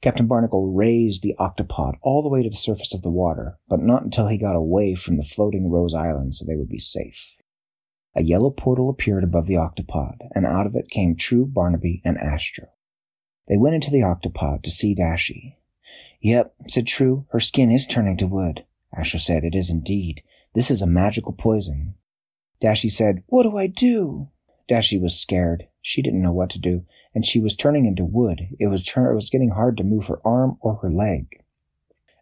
Captain 0.00 0.26
Barnacle 0.26 0.72
raised 0.72 1.22
the 1.22 1.34
octopod 1.38 1.96
all 2.02 2.22
the 2.22 2.28
way 2.28 2.42
to 2.42 2.50
the 2.50 2.56
surface 2.56 2.92
of 2.92 3.02
the 3.02 3.10
water, 3.10 3.58
but 3.68 3.80
not 3.80 4.04
until 4.04 4.28
he 4.28 4.36
got 4.36 4.54
away 4.54 4.94
from 4.94 5.16
the 5.16 5.22
floating 5.22 5.70
Rose 5.70 5.94
Island 5.94 6.34
so 6.34 6.44
they 6.44 6.56
would 6.56 6.68
be 6.68 6.78
safe. 6.78 7.32
A 8.14 8.22
yellow 8.22 8.50
portal 8.50 8.88
appeared 8.88 9.24
above 9.24 9.46
the 9.46 9.56
octopod, 9.56 10.18
and 10.34 10.46
out 10.46 10.66
of 10.66 10.76
it 10.76 10.90
came 10.90 11.16
True, 11.16 11.46
Barnaby, 11.46 12.00
and 12.04 12.18
Astro. 12.18 12.68
They 13.48 13.56
went 13.56 13.74
into 13.74 13.90
the 13.90 14.02
octopod 14.02 14.62
to 14.62 14.70
see 14.70 14.94
Dashi. 14.94 15.56
Yep, 16.20 16.54
said 16.68 16.86
True, 16.86 17.26
her 17.30 17.40
skin 17.40 17.70
is 17.70 17.86
turning 17.86 18.16
to 18.18 18.26
wood. 18.26 18.64
Astro 18.96 19.18
said, 19.18 19.42
It 19.42 19.54
is 19.54 19.70
indeed. 19.70 20.22
This 20.54 20.70
is 20.70 20.80
a 20.80 20.86
magical 20.86 21.32
poison. 21.32 21.94
Dashi 22.62 22.90
said, 22.92 23.24
What 23.26 23.42
do 23.42 23.56
I 23.56 23.66
do? 23.66 24.28
Dashi 24.68 25.00
was 25.00 25.18
scared. 25.18 25.68
She 25.82 26.02
didn't 26.02 26.22
know 26.22 26.32
what 26.32 26.50
to 26.50 26.58
do, 26.58 26.84
and 27.14 27.24
she 27.24 27.40
was 27.40 27.56
turning 27.56 27.84
into 27.86 28.04
wood. 28.04 28.48
It 28.58 28.68
was 28.68 28.84
turn- 28.84 29.10
it 29.10 29.14
was 29.14 29.30
getting 29.30 29.50
hard 29.50 29.76
to 29.76 29.84
move 29.84 30.06
her 30.06 30.20
arm 30.26 30.56
or 30.60 30.76
her 30.76 30.90
leg. 30.90 31.42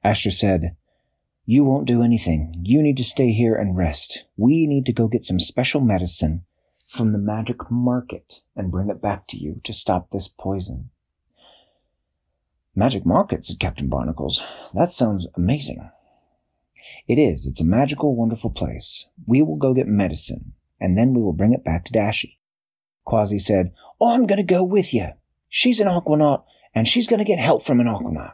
Astro 0.02 0.30
said, 0.30 0.76
You 1.46 1.64
won't 1.64 1.86
do 1.86 2.02
anything. 2.02 2.54
You 2.62 2.82
need 2.82 2.96
to 2.96 3.04
stay 3.04 3.32
here 3.32 3.54
and 3.54 3.76
rest. 3.76 4.24
We 4.36 4.66
need 4.66 4.86
to 4.86 4.92
go 4.92 5.06
get 5.06 5.24
some 5.24 5.38
special 5.38 5.80
medicine 5.80 6.44
from 6.86 7.12
the 7.12 7.18
magic 7.18 7.70
market 7.70 8.40
and 8.54 8.70
bring 8.70 8.90
it 8.90 9.00
back 9.00 9.26
to 9.28 9.38
you 9.38 9.60
to 9.64 9.72
stop 9.72 10.10
this 10.10 10.28
poison. 10.28 10.90
Magic 12.74 13.06
market, 13.06 13.44
said 13.44 13.60
Captain 13.60 13.88
Barnacles. 13.88 14.42
That 14.74 14.90
sounds 14.90 15.26
amazing. 15.34 15.90
It 17.06 17.18
is. 17.18 17.46
It's 17.46 17.60
a 17.60 17.64
magical, 17.64 18.14
wonderful 18.14 18.50
place. 18.50 19.08
We 19.26 19.42
will 19.42 19.56
go 19.56 19.74
get 19.74 19.86
medicine, 19.86 20.54
and 20.82 20.98
then 20.98 21.14
we 21.14 21.22
will 21.22 21.32
bring 21.32 21.52
it 21.52 21.64
back 21.64 21.84
to 21.84 21.92
Dashi. 21.92 22.38
Kwazii 23.06 23.40
said, 23.40 23.72
I'm 24.00 24.26
going 24.26 24.44
to 24.44 24.54
go 24.54 24.64
with 24.64 24.92
you. 24.92 25.08
She's 25.48 25.78
an 25.78 25.86
Aquanaut, 25.86 26.42
and 26.74 26.88
she's 26.88 27.06
going 27.06 27.18
to 27.18 27.24
get 27.24 27.38
help 27.38 27.62
from 27.62 27.78
an 27.78 27.86
Aquanaut. 27.86 28.32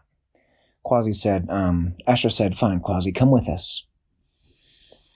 Kwazii 0.85 1.15
said, 1.15 1.47
um, 1.51 1.95
Astro 2.07 2.31
said, 2.31 2.57
fine, 2.57 2.81
Kwazii, 2.81 3.15
come 3.15 3.31
with 3.31 3.49
us. 3.49 3.87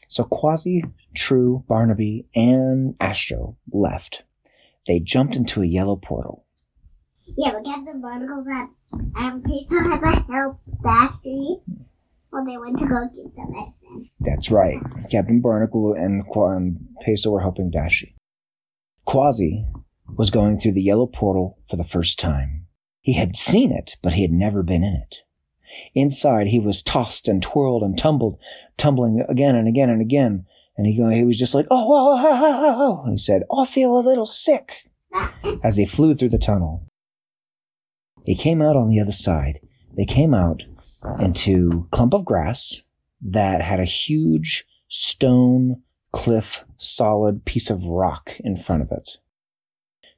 So 0.09 0.25
Kwazii, 0.25 0.83
True, 1.15 1.65
Barnaby, 1.69 2.27
and 2.35 2.97
Astro 3.01 3.57
left. 3.73 4.25
They 4.87 4.99
jumped 4.99 5.35
into 5.35 5.63
a 5.63 5.67
yellow 5.67 5.97
portal. 5.97 6.45
Yeah, 7.25 7.57
we 7.57 7.63
but 7.63 7.65
Captain 7.65 8.03
Barnacles 8.03 8.47
had 8.47 8.67
um, 9.17 9.43
Pizza 9.47 9.81
had 9.81 10.01
to 10.01 10.33
help 10.33 10.61
Dashi 10.85 11.63
when 12.33 12.47
they 12.47 12.57
went 12.57 12.79
to 12.79 12.87
go 12.87 13.03
get 13.05 13.35
the 13.37 13.45
medicine. 13.49 14.11
That's 14.21 14.51
right. 14.51 14.79
Captain 15.11 15.41
Barnacle 15.41 15.93
and, 15.93 16.27
Qua- 16.27 16.57
um, 16.57 16.57
and 16.57 16.79
Peso 17.05 17.31
were 17.31 17.43
helping 17.43 17.71
Dashi. 17.71 18.15
Kwazii 19.07 19.67
was 20.17 20.31
going 20.31 20.59
through 20.59 20.73
the 20.73 20.83
yellow 20.83 21.07
portal 21.07 21.59
for 21.69 21.77
the 21.77 21.85
first 21.85 22.19
time. 22.19 22.67
He 23.01 23.15
had 23.15 23.37
seen 23.37 23.71
it, 23.71 23.97
but 24.03 24.15
he 24.15 24.23
had 24.23 24.33
never 24.33 24.63
been 24.63 24.83
in 24.83 24.95
it. 24.95 25.19
Inside, 25.95 26.49
he 26.49 26.59
was 26.59 26.83
tossed 26.83 27.29
and 27.29 27.43
twirled 27.43 27.83
and 27.83 27.99
tumbled, 27.99 28.39
tumbling 28.77 29.25
again 29.29 29.55
and 29.55 29.69
again 29.69 29.91
and 29.91 30.01
again. 30.01 30.47
And 30.77 30.87
he, 30.87 30.93
he 30.95 31.25
was 31.25 31.39
just 31.39 31.55
like, 31.55 31.67
oh, 31.71 31.93
oh, 31.93 32.17
oh, 32.17 32.27
oh, 32.27 32.65
oh, 32.65 32.77
oh. 32.79 33.03
And 33.05 33.13
he 33.13 33.19
said, 33.19 33.43
oh, 33.51 33.63
I 33.63 33.67
feel 33.67 33.99
a 33.99 34.01
little 34.01 34.27
sick 34.27 34.89
as 35.63 35.77
he 35.77 35.85
flew 35.85 36.15
through 36.15 36.31
the 36.31 36.39
tunnel. 36.39 36.87
He 38.25 38.35
came 38.37 38.63
out 38.63 38.77
on 38.77 38.89
the 38.89 39.01
other 39.01 39.13
side. 39.13 39.61
They 39.97 40.07
came 40.07 40.33
out 40.33 40.63
into 41.19 41.89
clump 41.91 42.15
of 42.15 42.25
grass 42.25 42.81
that 43.21 43.61
had 43.61 43.81
a 43.81 43.85
huge 43.85 44.65
stone 44.89 45.83
cliff 46.13 46.65
solid 46.77 47.45
piece 47.45 47.71
of 47.71 47.85
rock 47.85 48.33
in 48.41 48.57
front 48.57 48.83
of 48.83 48.93
it. 48.93 49.19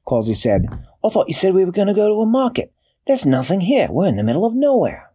Kwazii 0.07 0.35
said, 0.35 0.65
I 1.03 1.09
thought 1.09 1.27
you 1.27 1.33
said 1.33 1.53
we 1.53 1.65
were 1.65 1.71
going 1.71 1.87
to 1.87 1.93
go 1.93 2.07
to 2.07 2.21
a 2.21 2.25
market. 2.25 2.73
There's 3.07 3.25
nothing 3.25 3.61
here. 3.61 3.87
We're 3.89 4.07
in 4.07 4.17
the 4.17 4.23
middle 4.23 4.45
of 4.45 4.53
nowhere. 4.53 5.11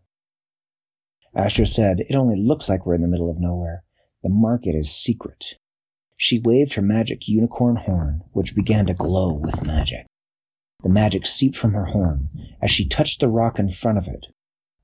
Astro 1.34 1.64
said, 1.64 2.00
It 2.08 2.16
only 2.16 2.36
looks 2.36 2.68
like 2.68 2.86
we're 2.86 2.94
in 2.94 3.02
the 3.02 3.08
middle 3.08 3.30
of 3.30 3.38
nowhere. 3.38 3.84
The 4.22 4.28
market 4.28 4.74
is 4.74 4.92
secret. 4.92 5.56
She 6.18 6.38
waved 6.38 6.74
her 6.74 6.82
magic 6.82 7.28
unicorn 7.28 7.76
horn, 7.76 8.22
which 8.32 8.54
began 8.54 8.86
to 8.86 8.94
glow 8.94 9.32
with 9.32 9.64
magic. 9.64 10.06
The 10.82 10.88
magic 10.88 11.26
seeped 11.26 11.56
from 11.56 11.72
her 11.72 11.86
horn. 11.86 12.28
As 12.60 12.70
she 12.70 12.86
touched 12.86 13.20
the 13.20 13.28
rock 13.28 13.58
in 13.58 13.70
front 13.70 13.98
of 13.98 14.08
it, 14.08 14.26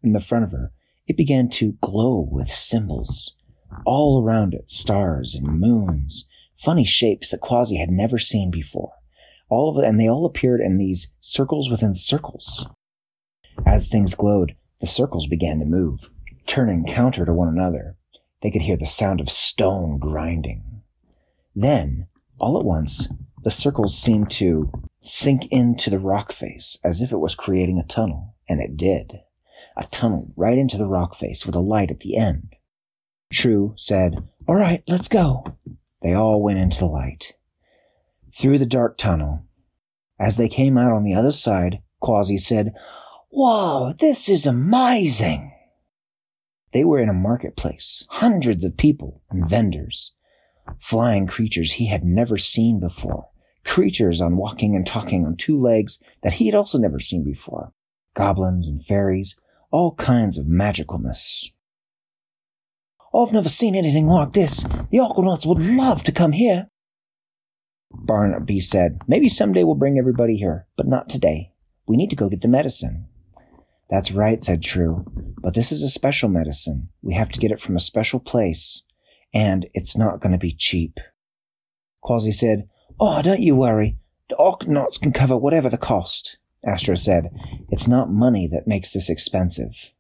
in 0.02 0.12
the 0.12 0.21
front 0.21 0.45
of 0.45 0.52
her, 0.52 0.73
it 1.07 1.17
began 1.17 1.49
to 1.49 1.77
glow 1.81 2.29
with 2.31 2.49
symbols. 2.49 3.35
All 3.85 4.23
around 4.23 4.55
it, 4.55 4.71
stars 4.71 5.35
and 5.35 5.61
moons, 5.61 6.27
funny 6.57 6.85
shapes 6.85 7.31
that 7.31 7.41
Kwazii 7.41 7.79
had 7.79 7.91
never 7.91 8.19
seen 8.19 8.51
before. 8.51 8.93
All 9.49 9.71
of 9.71 9.83
it, 9.83 9.87
and 9.87 10.01
they 10.01 10.09
all 10.09 10.27
appeared 10.27 10.61
in 10.61 10.79
these 10.79 11.13
circles 11.21 11.71
within 11.71 11.95
circles. 11.95 12.67
As 13.65 13.87
things 13.87 14.15
glowed, 14.15 14.57
the 14.81 14.87
circles 14.87 15.27
began 15.27 15.59
to 15.61 15.65
move, 15.65 16.11
turning 16.47 16.85
counter 16.85 17.25
to 17.25 17.33
one 17.33 17.49
another. 17.49 17.97
They 18.43 18.51
could 18.51 18.63
hear 18.63 18.77
the 18.77 18.87
sound 18.87 19.21
of 19.21 19.31
stone 19.31 19.99
grinding. 19.99 20.83
Then, 21.55 22.09
all 22.39 22.59
at 22.59 22.67
once, 22.67 23.09
the 23.43 23.51
circles 23.51 23.97
seemed 23.97 24.31
to 24.33 24.71
sink 25.01 25.47
into 25.51 25.89
the 25.89 25.99
rock 25.99 26.33
face 26.33 26.79
as 26.85 27.01
if 27.01 27.13
it 27.13 27.19
was 27.19 27.35
creating 27.35 27.79
a 27.79 27.87
tunnel, 27.87 28.35
and 28.49 28.61
it 28.61 28.77
did. 28.77 29.21
A 29.76 29.85
tunnel 29.85 30.33
right 30.37 30.56
into 30.56 30.78
the 30.78 30.88
rock 30.88 31.14
face 31.14 31.45
with 31.45 31.54
a 31.54 31.61
light 31.61 31.90
at 31.90 32.00
the 32.00 32.16
end. 32.16 32.56
True 33.33 33.75
said, 33.76 34.28
All 34.49 34.54
right, 34.54 34.83
let's 34.87 35.09
go. 35.09 35.45
They 36.02 36.14
all 36.14 36.42
went 36.42 36.59
into 36.59 36.78
the 36.78 36.87
light. 36.87 37.35
Through 38.35 38.59
the 38.59 38.66
dark 38.66 38.97
tunnel. 38.97 39.45
As 40.18 40.37
they 40.37 40.49
came 40.49 40.78
out 40.78 40.92
on 40.92 41.04
the 41.04 41.14
other 41.14 41.33
side, 41.33 41.83
Kwazii 42.02 42.40
said, 42.40 42.73
Whoa, 43.30 43.92
this 43.99 44.28
is 44.28 44.47
amazing. 44.47 45.52
They 46.73 46.85
were 46.85 47.00
in 47.00 47.09
a 47.09 47.14
marketplace, 47.14 48.04
hundreds 48.09 48.64
of 48.64 48.76
people 48.76 49.23
and 49.30 49.49
vendors, 49.49 50.14
flying 50.78 51.26
creatures 51.26 51.73
he 51.73 51.88
had 51.88 52.04
never 52.04 52.38
seen 52.38 52.80
before, 52.80 53.28
creatures 53.64 54.21
on 54.21 54.37
walking 54.37 54.75
and 54.75 54.87
talking 54.87 55.25
on 55.25 55.37
two 55.37 55.61
legs 55.61 55.99
that 56.23 56.35
he 56.35 56.47
had 56.47 56.54
also 56.54 56.78
never 56.78 57.00
seen 57.00 57.25
before, 57.25 57.73
goblins 58.14 58.68
and 58.68 58.85
fairies, 58.85 59.38
all 59.76 59.95
kinds 59.95 60.38
of 60.38 60.47
magicalness. 60.47 61.52
I've 63.14 63.35
never 63.35 63.50
seen 63.50 63.75
anything 63.75 64.06
like 64.06 64.33
this. 64.33 64.62
The 64.62 64.99
Aquanauts 64.99 65.45
would 65.45 65.62
love 65.62 66.02
to 66.04 66.12
come 66.12 66.33
here. 66.33 66.71
Barnaby 67.90 68.61
said, 68.61 69.02
Maybe 69.06 69.28
someday 69.28 69.64
we'll 69.64 69.75
bring 69.75 69.99
everybody 69.99 70.37
here, 70.37 70.66
but 70.78 70.87
not 70.87 71.11
today. 71.11 71.52
We 71.87 71.99
need 71.99 72.09
to 72.09 72.16
go 72.16 72.30
get 72.30 72.40
the 72.40 72.49
medicine. 72.49 73.09
That's 73.90 74.11
right, 74.11 74.42
said 74.42 74.62
True, 74.62 75.04
but 75.42 75.52
this 75.52 75.71
is 75.71 75.83
a 75.83 75.90
special 75.90 76.30
medicine. 76.30 76.88
We 77.02 77.12
have 77.12 77.28
to 77.33 77.38
get 77.38 77.50
it 77.50 77.61
from 77.61 77.76
a 77.76 77.80
special 77.80 78.18
place, 78.18 78.83
and 79.35 79.66
it's 79.75 79.97
not 79.97 80.21
going 80.23 80.33
to 80.33 80.38
be 80.38 80.54
cheap. 80.56 81.00
Kwazii 82.02 82.35
said, 82.35 82.66
Oh, 82.99 83.21
don't 83.21 83.40
you 83.40 83.54
worry. 83.54 83.99
The 84.28 84.37
Aquanauts 84.37 84.99
can 84.99 85.12
cover 85.12 85.37
whatever 85.37 85.68
the 85.68 85.76
cost. 85.76 86.38
Astro 86.66 86.96
said, 86.96 87.30
It's 87.70 87.87
not 87.87 88.11
money 88.11 88.49
that 88.49 88.66
makes 88.66 88.90
this 88.90 89.08
expensive. 89.08 89.92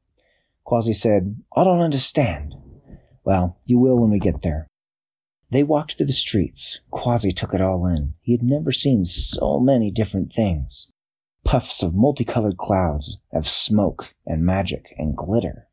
Kwazii 0.66 0.96
said, 0.96 1.36
I 1.54 1.62
don't 1.62 1.80
understand. 1.80 2.54
Well, 3.24 3.58
you 3.64 3.78
will 3.78 3.98
when 3.98 4.10
we 4.10 4.18
get 4.18 4.42
there. 4.42 4.66
They 5.50 5.62
walked 5.62 5.96
through 5.96 6.06
the 6.06 6.12
streets. 6.12 6.80
Kwazii 6.92 7.34
took 7.34 7.54
it 7.54 7.60
all 7.60 7.86
in. 7.86 8.14
He 8.20 8.32
had 8.32 8.42
never 8.42 8.72
seen 8.72 9.04
so 9.04 9.60
many 9.60 9.92
different 9.92 10.32
things. 10.32 10.90
Puffs 11.44 11.84
of 11.84 11.94
multicolored 11.94 12.56
clouds, 12.56 13.18
of 13.32 13.48
smoke 13.48 14.14
and 14.26 14.44
magic 14.44 14.92
and 14.98 15.16
glitter. 15.16 15.68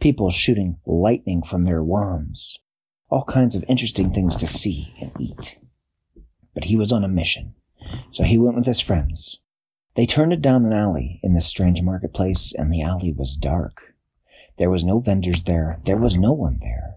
People 0.00 0.30
shooting 0.30 0.76
lightning 0.84 1.42
from 1.42 1.62
their 1.62 1.82
wands. 1.82 2.58
All 3.08 3.24
kinds 3.24 3.56
of 3.56 3.64
interesting 3.68 4.12
things 4.12 4.36
to 4.36 4.46
see 4.46 4.92
and 5.00 5.12
eat. 5.18 5.58
But 6.54 6.64
he 6.64 6.76
was 6.76 6.92
on 6.92 7.04
a 7.04 7.08
mission, 7.08 7.54
so 8.10 8.22
he 8.24 8.36
went 8.36 8.56
with 8.56 8.66
his 8.66 8.80
friends. 8.80 9.40
They 10.00 10.06
turned 10.06 10.32
it 10.32 10.40
down 10.40 10.64
an 10.64 10.72
alley 10.72 11.20
in 11.22 11.34
this 11.34 11.46
strange 11.46 11.82
marketplace, 11.82 12.54
and 12.56 12.72
the 12.72 12.80
alley 12.80 13.12
was 13.12 13.36
dark. 13.36 13.94
There 14.56 14.70
was 14.70 14.82
no 14.82 14.98
vendors 14.98 15.42
there. 15.42 15.78
There 15.84 15.98
was 15.98 16.16
no 16.16 16.32
one 16.32 16.58
there. 16.62 16.96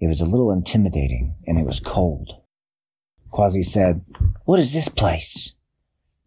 It 0.00 0.06
was 0.06 0.20
a 0.20 0.26
little 0.26 0.50
intimidating, 0.50 1.36
and 1.46 1.58
it 1.58 1.64
was 1.64 1.80
cold. 1.80 2.42
Kwazii 3.32 3.64
said, 3.64 4.04
What 4.44 4.60
is 4.60 4.74
this 4.74 4.90
place? 4.90 5.54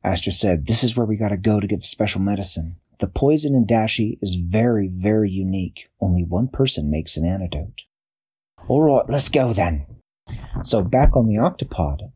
Astro 0.03 0.33
said, 0.33 0.65
This 0.65 0.83
is 0.83 0.97
where 0.97 1.05
we 1.05 1.15
gotta 1.15 1.37
go 1.37 1.59
to 1.59 1.67
get 1.67 1.81
the 1.81 1.85
special 1.85 2.21
medicine. 2.21 2.77
The 2.97 3.05
poison 3.05 3.53
in 3.53 3.67
Dashi 3.67 4.17
is 4.19 4.33
very, 4.33 4.87
very 4.87 5.29
unique. 5.29 5.91
Only 6.01 6.23
one 6.23 6.47
person 6.47 6.89
makes 6.89 7.17
an 7.17 7.23
antidote. 7.23 7.81
All 8.67 8.81
right, 8.81 9.07
let's 9.07 9.29
go 9.29 9.53
then. 9.53 9.85
So 10.63 10.81
back 10.81 11.15
on 11.15 11.27
the 11.27 11.37
octopod, 11.37 12.11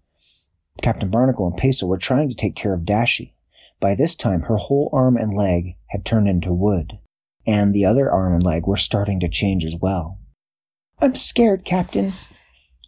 Captain 0.82 1.12
Barnacle 1.12 1.46
and 1.46 1.58
Peso 1.58 1.86
were 1.86 2.00
trying 2.00 2.30
to 2.30 2.36
take 2.36 2.56
care 2.56 2.74
of 2.74 2.82
Dashi. 2.82 3.34
By 3.84 3.96
this 3.96 4.16
time, 4.16 4.44
her 4.44 4.56
whole 4.56 4.90
arm 4.94 5.18
and 5.18 5.34
leg 5.34 5.76
had 5.88 6.06
turned 6.06 6.30
into 6.30 6.54
wood, 6.54 7.00
and 7.46 7.74
the 7.74 7.84
other 7.84 8.10
arm 8.10 8.34
and 8.34 8.42
leg 8.42 8.66
were 8.66 8.78
starting 8.78 9.20
to 9.20 9.28
change 9.28 9.66
as 9.66 9.76
well. 9.76 10.20
I'm 11.00 11.16
scared, 11.16 11.66
Captain. 11.66 12.14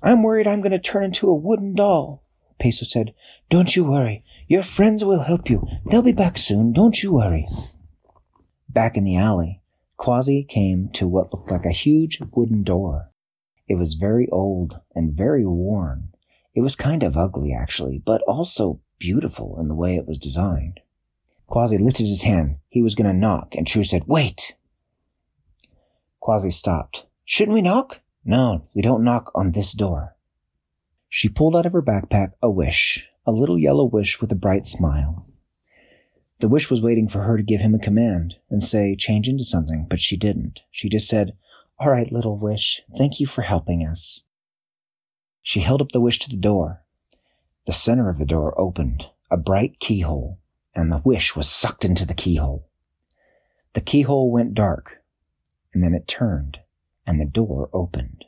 I'm 0.02 0.24
worried 0.24 0.48
I'm 0.48 0.62
going 0.62 0.72
to 0.72 0.80
turn 0.80 1.04
into 1.04 1.30
a 1.30 1.36
wooden 1.36 1.75
doll, 1.75 2.24
Peso 2.62 2.86
said. 2.86 3.14
Don't 3.50 3.75
you 3.75 3.84
worry. 3.84 4.24
Your 4.48 4.64
friends 4.64 5.04
will 5.04 5.24
help 5.24 5.50
you. 5.50 5.68
They'll 5.86 6.02
be 6.02 6.14
back 6.14 6.38
soon. 6.38 6.72
Don't 6.72 7.04
you 7.04 7.12
worry. 7.12 7.46
Back 8.70 8.96
in 8.96 9.04
the 9.04 9.18
alley, 9.18 9.62
Kwazii 10.00 10.48
came 10.48 10.88
to 10.94 11.10
what 11.10 11.34
looked 11.34 11.52
like 11.52 11.66
a 11.66 11.72
huge 11.72 12.22
wooden 12.32 12.64
door. 12.64 13.12
It 13.68 13.75
was 13.75 13.96
very 13.96 14.30
old 14.30 14.80
and 14.96 15.12
very 15.12 15.46
worn. 15.46 16.14
It 16.54 16.62
was 16.62 16.78
kind 16.78 17.04
of 17.04 17.18
ugly, 17.18 17.52
actually, 17.52 18.02
but 18.06 18.22
also 18.22 18.80
beautiful 18.98 19.60
in 19.60 19.68
the 19.68 19.75
way 19.75 19.98
it 19.98 20.08
was 20.08 20.18
designed. 20.18 20.80
Kwazii 21.50 21.80
lifted 21.80 22.08
his 22.08 22.24
hand. 22.24 22.58
He 22.70 22.82
was 22.82 22.96
going 22.96 23.08
to 23.08 23.14
knock, 23.14 23.56
and 23.56 23.68
True 23.68 23.84
said, 23.84 24.08
Wait! 24.08 24.56
Kwazii 26.22 26.52
stopped. 26.52 27.06
Shouldn't 27.24 27.54
we 27.54 27.62
knock? 27.62 28.00
No, 28.24 28.68
we 28.74 28.82
don't 28.82 29.04
knock 29.04 29.32
on 29.36 29.52
this 29.52 29.74
door. 29.74 30.16
She 31.10 31.30
pulled 31.30 31.56
out 31.56 31.66
of 31.66 31.74
her 31.74 31.82
backpack 31.82 32.32
a 32.42 32.50
wish, 32.50 33.08
a 33.25 33.32
little 33.32 33.60
yellow 33.60 33.86
wish 33.86 34.20
with 34.20 34.32
a 34.32 34.36
bright 34.36 34.66
smile. 34.66 35.28
The 36.40 36.50
wish 36.50 36.70
was 36.70 36.82
waiting 36.82 37.08
for 37.08 37.22
her 37.22 37.38
to 37.38 37.44
give 37.44 37.62
him 37.62 37.74
a 37.74 37.80
command 37.80 38.36
and 38.50 38.66
say, 38.66 38.96
change 38.96 39.30
into 39.30 39.46
something, 39.46 39.86
but 39.90 40.00
she 40.00 40.18
didn't. 40.18 40.62
She 40.72 40.90
just 40.90 41.08
said, 41.08 41.38
All 41.80 41.90
right, 41.90 42.12
little 42.12 42.38
wish, 42.38 42.82
thank 42.98 43.20
you 43.20 43.28
for 43.28 43.44
helping 43.44 43.86
us. 43.86 44.24
She 45.42 45.62
held 45.62 45.82
up 45.82 45.92
the 45.92 46.02
wish 46.02 46.20
to 46.20 46.30
the 46.30 46.36
door. 46.36 46.82
The 47.68 47.72
center 47.72 48.10
of 48.10 48.18
the 48.18 48.25
door 48.25 48.60
opened, 48.60 49.06
a 49.32 49.38
bright 49.38 49.80
keyhole, 49.80 50.40
and 50.75 50.91
the 50.91 51.01
wish 51.03 51.36
was 51.36 51.50
sucked 51.50 51.86
into 51.86 52.05
the 52.05 52.13
keyhole. 52.13 52.67
The 53.74 53.82
keyhole 53.82 54.32
went 54.32 54.53
dark, 54.53 55.01
and 55.74 55.84
then 55.84 55.94
it 55.94 56.08
turned, 56.08 56.60
and 57.05 57.20
the 57.20 57.25
door 57.25 57.70
opened. 57.74 58.25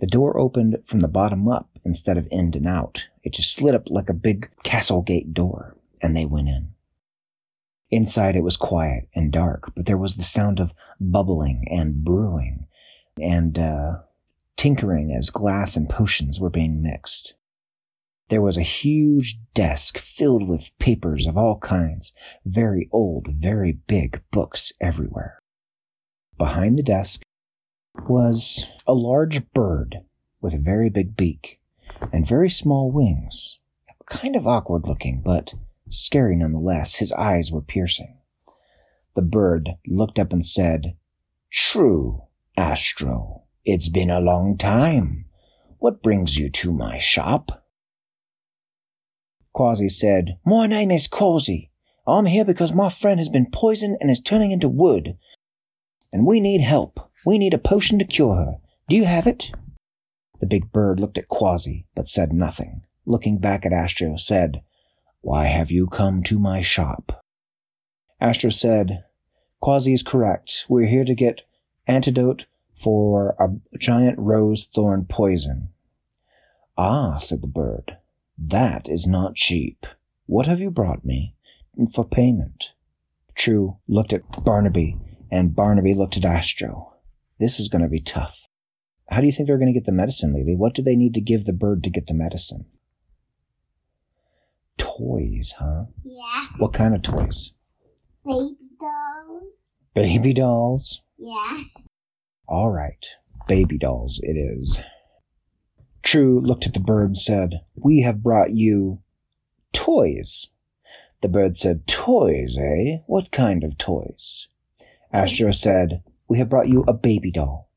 The 0.00 0.06
door 0.06 0.38
opened 0.38 0.78
from 0.84 0.98
the 0.98 1.08
bottom 1.08 1.48
up 1.48 1.68
instead 1.84 2.18
of 2.18 2.26
in 2.30 2.52
and 2.54 2.66
out. 2.66 3.06
It 3.22 3.34
just 3.34 3.52
slid 3.52 3.74
up 3.74 3.88
like 3.88 4.08
a 4.08 4.14
big 4.14 4.50
castle 4.62 5.02
gate 5.02 5.32
door, 5.32 5.76
and 6.00 6.16
they 6.16 6.24
went 6.24 6.48
in. 6.48 6.74
Inside 7.90 8.34
it 8.36 8.42
was 8.42 8.56
quiet 8.56 9.08
and 9.14 9.30
dark, 9.30 9.72
but 9.76 9.86
there 9.86 9.98
was 9.98 10.16
the 10.16 10.22
sound 10.22 10.58
of 10.58 10.72
bubbling 10.98 11.66
and 11.70 12.02
brewing 12.02 12.66
and 13.20 13.58
uh, 13.58 13.98
tinkering 14.56 15.12
as 15.12 15.30
glass 15.30 15.76
and 15.76 15.88
potions 15.88 16.40
were 16.40 16.50
being 16.50 16.82
mixed. 16.82 17.34
There 18.28 18.42
was 18.42 18.56
a 18.56 18.62
huge 18.62 19.38
desk 19.52 19.98
filled 19.98 20.48
with 20.48 20.76
papers 20.78 21.26
of 21.26 21.36
all 21.36 21.58
kinds, 21.58 22.12
very 22.44 22.88
old, 22.90 23.28
very 23.28 23.72
big 23.72 24.22
books 24.30 24.72
everywhere. 24.80 25.38
Behind 26.38 26.78
the 26.78 26.82
desk 26.82 27.22
was 28.08 28.66
a 28.86 28.94
large 28.94 29.52
bird 29.52 30.00
with 30.40 30.54
a 30.54 30.58
very 30.58 30.88
big 30.88 31.16
beak 31.16 31.60
and 32.12 32.26
very 32.26 32.50
small 32.50 32.90
wings. 32.90 33.58
Kind 34.06 34.34
of 34.34 34.46
awkward 34.46 34.86
looking, 34.86 35.20
but 35.20 35.54
scary 35.88 36.36
nonetheless. 36.36 36.96
His 36.96 37.12
eyes 37.12 37.52
were 37.52 37.60
piercing. 37.60 38.18
The 39.14 39.22
bird 39.22 39.76
looked 39.86 40.18
up 40.18 40.32
and 40.32 40.44
said, 40.44 40.96
True, 41.50 42.22
Astro. 42.56 43.42
It's 43.64 43.88
been 43.88 44.10
a 44.10 44.20
long 44.20 44.56
time. 44.56 45.26
What 45.78 46.02
brings 46.02 46.38
you 46.38 46.48
to 46.50 46.72
my 46.72 46.98
shop? 46.98 47.61
Kwazii 49.54 49.90
said, 49.90 50.38
My 50.44 50.66
name 50.66 50.90
is 50.90 51.08
Kwazii. 51.08 51.68
I'm 52.06 52.26
here 52.26 52.44
because 52.44 52.72
my 52.72 52.88
friend 52.88 53.20
has 53.20 53.28
been 53.28 53.50
poisoned 53.50 53.98
and 54.00 54.10
is 54.10 54.20
turning 54.20 54.50
into 54.50 54.68
wood. 54.68 55.16
And 56.12 56.26
we 56.26 56.40
need 56.40 56.60
help. 56.60 57.10
We 57.24 57.38
need 57.38 57.54
a 57.54 57.58
potion 57.58 57.98
to 57.98 58.04
cure 58.04 58.34
her. 58.36 58.58
Do 58.88 58.96
you 58.96 59.04
have 59.04 59.26
it? 59.26 59.52
The 60.40 60.46
big 60.46 60.72
bird 60.72 60.98
looked 60.98 61.18
at 61.18 61.28
Kwazii, 61.28 61.84
but 61.94 62.08
said 62.08 62.32
nothing. 62.32 62.82
Looking 63.06 63.38
back 63.38 63.64
at 63.64 63.72
Astro, 63.72 64.16
said, 64.16 64.62
Why 65.20 65.46
have 65.46 65.70
you 65.70 65.86
come 65.86 66.22
to 66.24 66.38
my 66.38 66.60
shop? 66.62 67.22
Astro 68.20 68.50
said, 68.50 69.04
Kwazii 69.62 69.94
is 69.94 70.02
correct. 70.02 70.66
We're 70.68 70.86
here 70.86 71.04
to 71.04 71.14
get 71.14 71.42
antidote 71.86 72.46
for 72.82 73.36
a 73.38 73.78
giant 73.78 74.18
rose 74.18 74.64
thorn 74.64 75.06
poison. 75.08 75.68
Ah, 76.76 77.18
said 77.18 77.42
the 77.42 77.46
bird. 77.46 77.98
That 78.38 78.88
is 78.88 79.06
not 79.06 79.36
cheap. 79.36 79.86
What 80.26 80.46
have 80.46 80.60
you 80.60 80.70
brought 80.70 81.04
me 81.04 81.34
for 81.94 82.04
payment? 82.04 82.72
True 83.34 83.78
looked 83.88 84.12
at 84.12 84.44
Barnaby, 84.44 84.98
and 85.30 85.54
Barnaby 85.54 85.94
looked 85.94 86.16
at 86.16 86.24
Astro. 86.24 86.94
This 87.38 87.58
was 87.58 87.68
going 87.68 87.82
to 87.82 87.88
be 87.88 88.00
tough. 88.00 88.46
How 89.08 89.20
do 89.20 89.26
you 89.26 89.32
think 89.32 89.46
they're 89.46 89.58
going 89.58 89.72
to 89.72 89.78
get 89.78 89.84
the 89.84 89.92
medicine, 89.92 90.32
Lily? 90.32 90.54
What 90.56 90.74
do 90.74 90.82
they 90.82 90.96
need 90.96 91.14
to 91.14 91.20
give 91.20 91.44
the 91.44 91.52
bird 91.52 91.82
to 91.84 91.90
get 91.90 92.06
the 92.06 92.14
medicine? 92.14 92.66
Toys, 94.78 95.54
huh? 95.58 95.84
Yeah. 96.04 96.46
What 96.58 96.72
kind 96.72 96.94
of 96.94 97.02
toys? 97.02 97.52
Baby 98.24 98.56
dolls. 98.80 99.42
Baby 99.94 100.32
dolls? 100.32 101.02
Yeah. 101.18 101.62
All 102.46 102.70
right. 102.70 103.04
Baby 103.48 103.78
dolls 103.78 104.20
it 104.22 104.36
is. 104.36 104.80
True 106.02 106.40
looked 106.40 106.66
at 106.66 106.74
the 106.74 106.80
bird 106.80 107.08
and 107.08 107.18
said, 107.18 107.60
We 107.82 108.02
have 108.02 108.22
brought 108.22 108.52
you 108.52 109.00
toys. 109.72 110.48
The 111.20 111.28
bird 111.28 111.56
said, 111.56 111.86
Toys, 111.86 112.56
eh? 112.56 112.98
What 113.06 113.32
kind 113.32 113.64
of 113.64 113.76
toys? 113.76 114.48
Astro 115.12 115.50
said, 115.50 116.02
We 116.28 116.38
have 116.38 116.48
brought 116.48 116.68
you 116.68 116.84
a 116.86 116.92
baby 116.92 117.32
doll. 117.32 117.70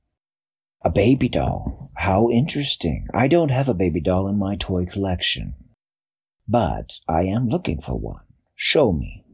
A 0.83 0.91
baby 0.91 1.27
doll? 1.27 1.89
How 1.95 2.29
interesting. 2.29 3.07
I 3.13 3.27
don't 3.27 3.50
have 3.50 3.67
a 3.67 3.74
baby 3.74 4.00
doll 4.00 4.27
in 4.27 4.38
my 4.38 4.55
toy 4.55 4.85
collection. 4.85 5.55
But 6.47 7.00
I 7.07 7.24
am 7.24 7.50
looking 7.50 7.81
for 7.81 7.95
one. 7.95 8.21
Show 8.55 8.91
me. 8.91 9.25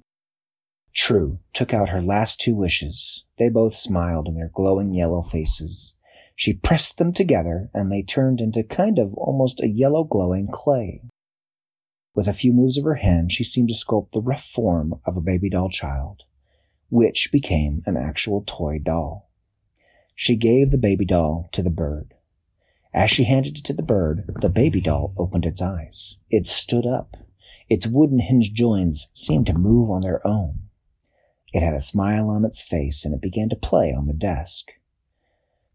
True 0.93 1.39
took 1.53 1.73
out 1.73 1.89
her 1.89 2.01
last 2.01 2.39
two 2.39 2.55
wishes. 2.55 3.25
They 3.37 3.49
both 3.49 3.75
smiled 3.75 4.27
in 4.27 4.35
their 4.35 4.51
glowing 4.53 4.93
yellow 4.93 5.21
faces. 5.21 5.95
She 6.35 6.53
pressed 6.53 6.97
them 6.97 7.13
together, 7.13 7.69
and 7.73 7.91
they 7.91 8.01
turned 8.01 8.41
into 8.41 8.63
kind 8.63 8.97
of 8.97 9.13
almost 9.13 9.61
a 9.61 9.69
yellow 9.69 10.03
glowing 10.03 10.47
clay. 10.47 11.01
With 12.13 12.27
a 12.27 12.33
few 12.33 12.51
moves 12.51 12.77
of 12.77 12.83
her 12.83 12.95
hand, 12.95 13.31
she 13.31 13.43
seemed 13.43 13.69
to 13.69 13.75
sculpt 13.75 14.11
the 14.11 14.21
rough 14.21 14.43
form 14.43 14.99
of 15.05 15.15
a 15.15 15.21
baby 15.21 15.49
doll 15.49 15.69
child, 15.69 16.23
which 16.89 17.31
became 17.31 17.83
an 17.85 17.95
actual 17.95 18.43
toy 18.45 18.79
doll. 18.79 19.29
She 20.15 20.35
gave 20.35 20.71
the 20.71 20.77
baby 20.77 21.05
doll 21.05 21.49
to 21.53 21.63
the 21.63 21.69
bird. 21.69 22.13
As 22.93 23.09
she 23.09 23.23
handed 23.23 23.57
it 23.57 23.63
to 23.65 23.73
the 23.73 23.81
bird, 23.81 24.29
the 24.41 24.49
baby 24.49 24.81
doll 24.81 25.13
opened 25.17 25.45
its 25.45 25.61
eyes. 25.61 26.17
It 26.29 26.45
stood 26.45 26.85
up. 26.85 27.15
Its 27.69 27.87
wooden 27.87 28.19
hinge 28.19 28.51
joints 28.53 29.07
seemed 29.13 29.45
to 29.47 29.53
move 29.53 29.89
on 29.89 30.01
their 30.01 30.25
own. 30.27 30.67
It 31.53 31.63
had 31.63 31.73
a 31.73 31.79
smile 31.79 32.29
on 32.29 32.43
its 32.43 32.61
face, 32.61 33.05
and 33.05 33.13
it 33.13 33.21
began 33.21 33.47
to 33.49 33.55
play 33.55 33.93
on 33.93 34.07
the 34.07 34.13
desk. 34.13 34.71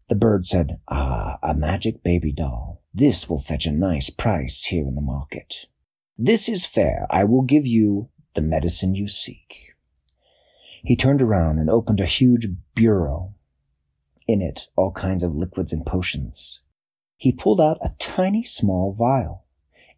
The 0.09 0.15
bird 0.15 0.45
said, 0.45 0.79
Ah, 0.87 1.37
a 1.43 1.53
magic 1.53 2.01
baby 2.01 2.31
doll. 2.31 2.81
This 2.93 3.29
will 3.29 3.39
fetch 3.39 3.65
a 3.65 3.71
nice 3.71 4.09
price 4.09 4.65
here 4.65 4.87
in 4.87 4.95
the 4.95 5.01
market. 5.01 5.65
This 6.17 6.47
is 6.47 6.65
fair. 6.65 7.07
I 7.09 7.25
will 7.25 7.41
give 7.41 7.67
you 7.67 8.09
the 8.33 8.41
medicine 8.41 8.95
you 8.95 9.07
seek. 9.07 9.73
He 10.83 10.95
turned 10.95 11.21
around 11.21 11.59
and 11.59 11.69
opened 11.69 11.99
a 11.99 12.05
huge 12.05 12.47
bureau. 12.73 13.33
In 14.27 14.41
it, 14.41 14.67
all 14.75 14.91
kinds 14.91 15.23
of 15.23 15.35
liquids 15.35 15.73
and 15.73 15.85
potions. 15.85 16.61
He 17.17 17.31
pulled 17.31 17.59
out 17.59 17.77
a 17.81 17.93
tiny 17.99 18.43
small 18.43 18.93
vial. 18.93 19.45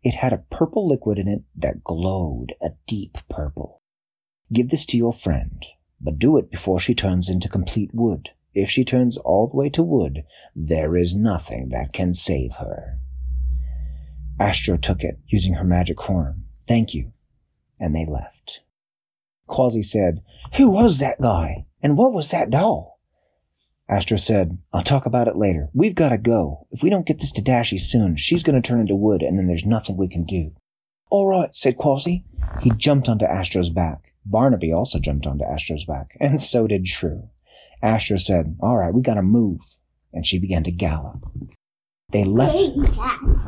It 0.01 0.15
had 0.15 0.33
a 0.33 0.45
purple 0.49 0.87
liquid 0.87 1.19
in 1.19 1.27
it 1.27 1.43
that 1.55 1.83
glowed 1.83 2.53
a 2.61 2.71
deep 2.87 3.17
purple. 3.29 3.81
Give 4.51 4.69
this 4.69 4.85
to 4.87 4.97
your 4.97 5.13
friend, 5.13 5.65
but 6.01 6.17
do 6.17 6.37
it 6.37 6.49
before 6.49 6.79
she 6.79 6.95
turns 6.95 7.29
into 7.29 7.49
complete 7.49 7.93
wood. 7.93 8.29
If 8.53 8.69
she 8.69 8.83
turns 8.83 9.17
all 9.17 9.47
the 9.47 9.57
way 9.57 9.69
to 9.69 9.83
wood, 9.83 10.23
there 10.55 10.97
is 10.97 11.13
nothing 11.13 11.69
that 11.69 11.93
can 11.93 12.13
save 12.13 12.53
her. 12.55 12.99
Astro 14.39 14.77
took 14.77 15.03
it, 15.03 15.19
using 15.27 15.53
her 15.53 15.63
magic 15.63 15.99
horn. 15.99 16.45
Thank 16.67 16.93
you. 16.93 17.11
And 17.79 17.93
they 17.93 18.05
left. 18.05 18.61
Kwazii 19.47 19.83
said, 19.83 20.21
Who 20.55 20.69
was 20.69 20.99
that 20.99 21.21
guy? 21.21 21.65
And 21.81 21.97
what 21.97 22.13
was 22.13 22.29
that 22.31 22.49
doll? 22.49 22.99
Astro 23.87 24.17
said, 24.17 24.59
I'll 24.71 24.83
talk 24.83 25.05
about 25.05 25.27
it 25.27 25.35
later. 25.35 25.69
We've 25.73 25.95
got 25.95 26.09
to 26.09 26.17
go. 26.17 26.67
If 26.71 26.83
we 26.83 26.89
don't 26.89 27.07
get 27.07 27.19
this 27.19 27.31
to 27.33 27.41
Dashi 27.41 27.79
soon, 27.79 28.17
she's 28.17 28.43
going 28.43 28.61
to 28.61 28.67
turn 28.67 28.79
into 28.79 28.95
wood, 28.95 29.23
and 29.23 29.37
then 29.37 29.47
there's 29.47 29.65
nothing 29.65 29.97
we 29.97 30.07
can 30.07 30.25
do. 30.25 30.51
All 31.09 31.27
right, 31.27 31.53
said 31.55 31.77
Kwazii. 31.77 32.23
He 32.61 32.71
jumped 32.71 33.09
onto 33.09 33.25
Astro's 33.25 33.69
back. 33.69 34.13
Barnaby 34.25 34.71
also 34.71 34.99
jumped 34.99 35.25
onto 35.25 35.43
Astro's 35.43 35.85
back, 35.85 36.15
and 36.19 36.39
so 36.39 36.67
did 36.67 36.85
True. 36.85 37.29
Astro 37.81 38.17
said, 38.17 38.57
All 38.59 38.77
right, 38.77 38.93
we 38.93 39.01
gotta 39.01 39.21
move. 39.21 39.61
And 40.13 40.25
she 40.25 40.39
began 40.39 40.63
to 40.63 40.71
gallop. 40.71 41.23
They 42.11 42.23
left 42.23 42.57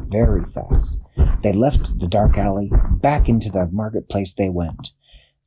very 0.07 0.45
fast. 0.45 0.99
They 1.41 1.51
left 1.51 1.99
the 1.99 2.07
dark 2.07 2.37
alley, 2.37 2.71
back 2.91 3.27
into 3.27 3.49
the 3.49 3.67
marketplace 3.71 4.31
they 4.31 4.49
went, 4.49 4.91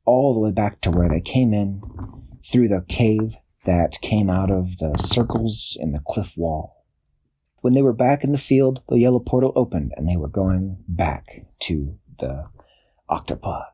all 0.05 0.33
the 0.33 0.39
way 0.41 0.51
back 0.51 0.81
to 0.81 0.91
where 0.91 1.07
they 1.07 1.21
came 1.21 1.53
in, 1.53 1.81
through 2.45 2.67
the 2.67 2.83
cave 2.89 3.35
that 3.65 4.01
came 4.01 4.29
out 4.29 4.51
of 4.51 4.77
the 4.77 4.97
circles 4.97 5.77
in 5.79 5.93
the 5.93 6.01
cliff 6.05 6.33
wall. 6.37 6.83
When 7.61 7.73
they 7.73 7.81
were 7.81 7.93
back 7.93 8.23
in 8.23 8.31
the 8.31 8.37
field, 8.37 8.81
the 8.89 8.99
yellow 8.99 9.19
portal 9.19 9.53
opened 9.55 9.93
and 9.95 10.07
they 10.07 10.17
were 10.17 10.27
going 10.27 10.83
back 10.87 11.45
to 11.61 11.97
the 12.19 12.45
octopod. 13.09 13.65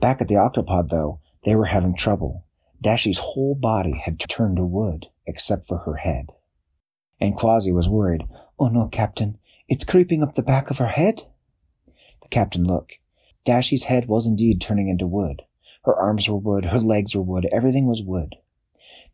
Back 0.00 0.20
at 0.20 0.28
the 0.28 0.36
octopod, 0.36 0.90
though, 0.90 1.20
they 1.44 1.54
were 1.54 1.66
having 1.66 1.94
trouble. 1.94 2.44
Dashi's 2.82 3.18
whole 3.18 3.54
body 3.54 4.00
had 4.04 4.18
turned 4.20 4.56
to 4.56 4.64
wood, 4.64 5.06
except 5.26 5.66
for 5.66 5.78
her 5.78 5.96
head. 5.96 6.30
And 7.20 7.36
Kwazii 7.36 7.74
was 7.74 7.88
worried. 7.88 8.24
Oh 8.58 8.68
no, 8.68 8.88
Captain, 8.88 9.38
it's 9.68 9.84
creeping 9.84 10.22
up 10.22 10.34
the 10.34 10.42
back 10.42 10.70
of 10.70 10.78
her 10.78 10.88
head. 10.88 11.26
The 12.22 12.28
captain 12.28 12.64
looked. 12.64 12.94
Dashi's 13.44 13.84
head 13.84 14.08
was 14.08 14.26
indeed 14.26 14.60
turning 14.60 14.88
into 14.88 15.06
wood. 15.06 15.42
Her 15.84 15.94
arms 15.94 16.28
were 16.28 16.36
wood, 16.36 16.66
her 16.66 16.80
legs 16.80 17.14
were 17.14 17.22
wood, 17.22 17.46
everything 17.52 17.86
was 17.86 18.02
wood. 18.02 18.36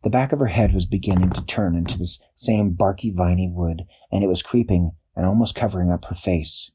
The 0.03 0.09
back 0.09 0.31
of 0.31 0.39
her 0.39 0.47
head 0.47 0.73
was 0.73 0.85
beginning 0.85 1.31
to 1.31 1.45
turn 1.45 1.75
into 1.75 1.97
this 1.97 2.21
same 2.35 2.71
barky, 2.71 3.09
viney 3.09 3.47
wood, 3.47 3.85
and 4.11 4.23
it 4.23 4.27
was 4.27 4.41
creeping 4.41 4.91
and 5.15 5.25
almost 5.25 5.55
covering 5.55 5.91
up 5.91 6.05
her 6.05 6.15
face. 6.15 6.71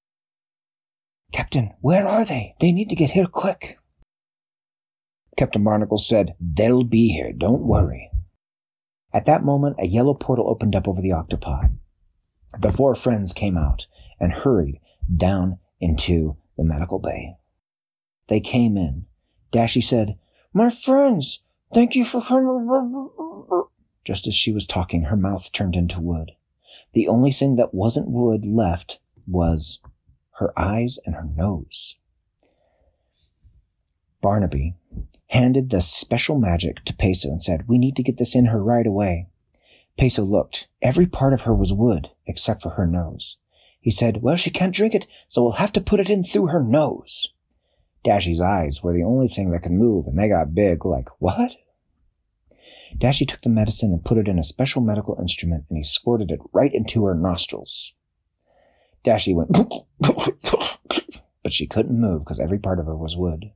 Captain, 1.33 1.72
where 1.81 2.09
are 2.09 2.24
they? 2.24 2.55
They 2.61 2.72
need 2.72 2.88
to 2.90 2.96
get 2.96 3.11
here 3.11 3.26
quick. 3.26 3.79
Captain 5.37 5.64
Barnacle 5.64 5.99
said, 5.99 6.35
They'll 6.40 6.85
be 6.85 7.09
here, 7.09 7.33
don't 7.33 7.62
worry. 7.62 8.11
At 9.12 9.27
that 9.27 9.45
moment, 9.45 9.77
a 9.79 9.87
yellow 9.87 10.14
portal 10.14 10.49
opened 10.49 10.77
up 10.77 10.87
over 10.87 11.01
the 11.01 11.12
octopi. 11.12 11.69
The 12.59 12.73
four 12.73 12.95
friends 12.95 13.33
came 13.33 13.57
out 13.57 13.87
and 14.19 14.33
hurried 14.33 14.81
down 15.16 15.59
into 15.81 16.37
the 16.57 16.64
medical 16.64 16.99
bay. 16.99 17.37
They 18.29 18.40
came 18.40 18.77
in. 18.77 19.07
Dashi 19.53 19.83
said, 19.83 20.19
My 20.53 20.71
friends, 20.71 21.43
thank 21.73 21.97
you 21.97 22.05
for 22.05 22.21
coming. 22.21 23.11
Just 24.05 24.27
as 24.27 24.35
she 24.35 24.53
was 24.53 24.66
talking, 24.66 25.05
her 25.05 25.16
mouth 25.16 25.51
turned 25.53 25.77
into 25.77 26.01
wood. 26.01 26.33
The 26.93 27.09
only 27.09 27.33
thing 27.33 27.57
that 27.57 27.75
wasn't 27.75 28.11
wood 28.11 28.45
left 28.45 28.99
was 29.27 29.81
her 30.38 30.59
eyes 30.59 30.99
and 31.05 31.14
her 31.14 31.29
nose. 31.37 31.97
Barnaby 34.21 34.75
handed 35.31 35.71
the 35.71 35.81
special 35.81 36.37
magic 36.38 36.85
to 36.85 36.95
Peso 36.95 37.29
and 37.29 37.43
said, 37.43 37.69
We 37.69 37.79
need 37.79 37.95
to 37.97 38.03
get 38.03 38.19
this 38.19 38.35
in 38.35 38.47
her 38.47 38.62
right 38.62 38.87
away. 38.87 39.29
Peso 39.97 40.25
looked. 40.25 40.66
Every 40.83 41.07
part 41.07 41.33
of 41.33 41.43
her 41.43 41.55
was 41.55 41.73
wood, 41.73 42.11
except 42.27 42.62
for 42.62 42.71
her 42.71 42.87
nose. 42.87 43.37
He 43.81 43.93
said, 43.93 44.23
Well, 44.23 44.37
she 44.37 44.51
can't 44.51 44.75
drink 44.75 44.95
it, 44.95 45.07
so 45.29 45.43
we'll 45.43 45.53
have 45.53 45.73
to 45.73 45.81
put 45.81 46.01
it 46.01 46.11
in 46.11 46.25
through 46.25 46.49
her 46.49 46.62
nose. 46.62 47.33
Dashi's 48.05 48.40
eyes 48.40 48.83
were 48.83 48.93
the 48.93 49.05
only 49.05 49.29
thing 49.29 49.51
that 49.51 49.62
could 49.62 49.73
move, 49.73 50.07
and 50.07 50.19
they 50.19 50.29
got 50.29 50.55
big, 50.55 50.85
like, 50.85 51.09
What? 51.21 51.57
Dashi 52.99 53.27
took 53.27 53.43
the 53.43 53.49
medicine 53.49 53.93
and 53.93 54.05
put 54.05 54.19
it 54.19 54.27
in 54.27 54.38
a 54.38 54.45
special 54.45 54.83
medical 54.83 55.16
instrument, 55.21 55.64
and 55.69 55.79
he 55.79 55.85
squirted 55.85 56.33
it 56.33 56.40
right 56.53 56.75
into 56.75 57.05
her 57.05 57.14
nostrils. 57.14 57.95
Dashi 59.05 59.33
went, 59.33 59.53
but 61.43 61.53
she 61.53 61.69
couldn't 61.69 62.01
move 62.01 62.23
because 62.23 62.40
every 62.40 62.59
part 62.59 62.81
of 62.81 62.87
her 62.87 62.97
was 62.97 63.16
wood. 63.16 63.53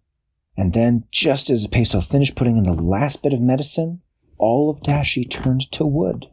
And 0.56 0.72
then, 0.72 1.04
just 1.10 1.50
as 1.50 1.66
Peso 1.66 2.00
finished 2.00 2.36
putting 2.36 2.56
in 2.56 2.64
the 2.64 2.74
last 2.74 3.22
bit 3.22 3.32
of 3.32 3.40
medicine, 3.40 4.02
all 4.38 4.70
of 4.70 4.82
Dashi 4.82 5.28
turned 5.28 5.70
to 5.72 5.84
wood. 5.84 6.26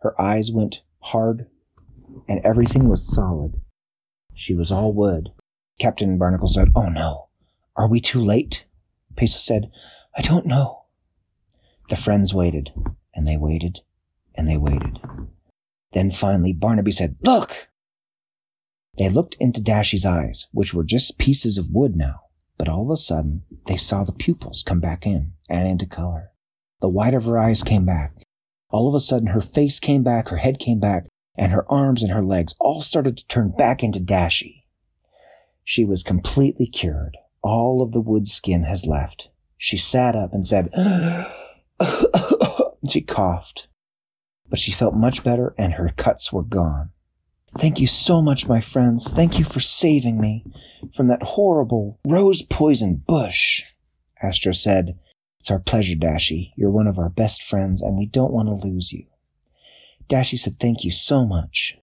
Her 0.00 0.20
eyes 0.20 0.52
went 0.52 0.82
hard, 1.00 1.46
and 2.28 2.40
everything 2.44 2.88
was 2.88 3.14
solid. 3.14 3.60
She 4.34 4.54
was 4.54 4.70
all 4.70 4.92
wood. 4.92 5.32
Captain 5.80 6.18
Barnacle 6.18 6.48
said, 6.48 6.68
Oh 6.74 6.88
no, 6.88 7.28
are 7.76 7.88
we 7.88 8.00
too 8.00 8.22
late? 8.22 8.64
Peso 9.16 9.38
said, 9.38 9.70
I 10.16 10.22
don't 10.22 10.46
know. 10.46 10.84
The 11.88 11.96
friends 11.96 12.34
waited, 12.34 12.72
and 13.14 13.26
they 13.26 13.36
waited, 13.36 13.80
and 14.34 14.48
they 14.48 14.56
waited. 14.56 15.00
Then 15.92 16.10
finally 16.10 16.52
Barnaby 16.52 16.92
said, 16.92 17.16
Look! 17.22 17.68
They 18.96 19.08
looked 19.08 19.36
into 19.40 19.60
Dashi's 19.60 20.06
eyes, 20.06 20.46
which 20.52 20.74
were 20.74 20.84
just 20.84 21.18
pieces 21.18 21.58
of 21.58 21.70
wood 21.70 21.96
now, 21.96 22.20
but 22.56 22.68
all 22.68 22.84
of 22.84 22.90
a 22.90 22.96
sudden 22.96 23.42
they 23.66 23.76
saw 23.76 24.04
the 24.04 24.12
pupils 24.12 24.62
come 24.62 24.80
back 24.80 25.06
in 25.06 25.32
and 25.48 25.68
into 25.68 25.86
color. 25.86 26.30
The 26.80 26.88
white 26.88 27.14
of 27.14 27.24
her 27.24 27.38
eyes 27.38 27.62
came 27.62 27.84
back. 27.84 28.14
All 28.70 28.88
of 28.88 28.94
a 28.94 29.00
sudden 29.00 29.28
her 29.28 29.40
face 29.40 29.78
came 29.78 30.02
back, 30.02 30.28
her 30.28 30.36
head 30.36 30.58
came 30.58 30.80
back, 30.80 31.06
and 31.36 31.52
her 31.52 31.70
arms 31.70 32.02
and 32.02 32.12
her 32.12 32.24
legs 32.24 32.54
all 32.60 32.80
started 32.80 33.16
to 33.16 33.26
turn 33.26 33.50
back 33.50 33.82
into 33.82 34.00
Dashi. 34.00 34.64
She 35.64 35.84
was 35.84 36.02
completely 36.02 36.66
cured. 36.66 37.16
All 37.42 37.82
of 37.82 37.92
the 37.92 38.00
wood 38.00 38.28
skin 38.28 38.64
has 38.64 38.86
left. 38.86 39.28
She 39.56 39.76
sat 39.76 40.14
up 40.14 40.32
and 40.32 40.46
said, 40.46 40.70
she 42.88 43.00
coughed, 43.00 43.68
but 44.48 44.58
she 44.58 44.72
felt 44.72 44.94
much 44.94 45.24
better 45.24 45.54
and 45.56 45.74
her 45.74 45.88
cuts 45.96 46.32
were 46.32 46.42
gone. 46.42 46.90
Thank 47.56 47.80
you 47.80 47.86
so 47.86 48.20
much, 48.20 48.48
my 48.48 48.60
friends. 48.60 49.10
Thank 49.10 49.38
you 49.38 49.44
for 49.44 49.60
saving 49.60 50.20
me 50.20 50.44
from 50.94 51.08
that 51.08 51.22
horrible 51.22 52.00
rose 52.06 52.42
poison 52.42 53.02
bush. 53.06 53.62
Astro 54.22 54.52
said, 54.52 54.98
It's 55.38 55.50
our 55.50 55.60
pleasure, 55.60 55.96
Dashi. 55.96 56.52
You're 56.56 56.70
one 56.70 56.86
of 56.86 56.98
our 56.98 57.08
best 57.08 57.42
friends, 57.42 57.80
and 57.80 57.96
we 57.96 58.06
don't 58.06 58.32
want 58.32 58.48
to 58.48 58.66
lose 58.66 58.92
you. 58.92 59.06
Dashi 60.08 60.38
said, 60.38 60.58
Thank 60.58 60.84
you 60.84 60.90
so 60.90 61.24
much. 61.24 61.78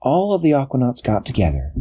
All 0.00 0.32
of 0.32 0.42
the 0.42 0.50
Aquanauts 0.50 1.02
got 1.02 1.26
together. 1.26 1.72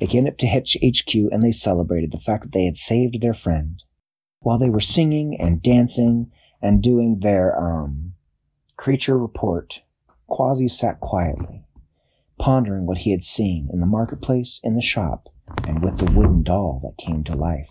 They 0.00 0.06
came 0.06 0.26
up 0.26 0.38
to 0.38 0.48
HQ 0.48 1.14
and 1.30 1.42
they 1.42 1.52
celebrated 1.52 2.10
the 2.10 2.18
fact 2.18 2.44
that 2.44 2.52
they 2.52 2.64
had 2.64 2.78
saved 2.78 3.20
their 3.20 3.34
friend. 3.34 3.82
While 4.40 4.58
they 4.58 4.70
were 4.70 4.80
singing 4.80 5.38
and 5.38 5.62
dancing 5.62 6.32
and 6.62 6.82
doing 6.82 7.20
their 7.20 7.56
um, 7.56 8.14
creature 8.76 9.18
report, 9.18 9.82
Kwazii 10.28 10.70
sat 10.70 11.00
quietly, 11.00 11.64
pondering 12.40 12.86
what 12.86 12.96
he 12.96 13.10
had 13.10 13.22
seen 13.22 13.68
in 13.70 13.80
the 13.80 13.86
marketplace, 13.86 14.60
in 14.64 14.74
the 14.74 14.80
shop, 14.80 15.28
and 15.68 15.84
with 15.84 15.98
the 15.98 16.10
wooden 16.12 16.42
doll 16.42 16.80
that 16.82 17.04
came 17.04 17.22
to 17.22 17.34
life. 17.34 17.68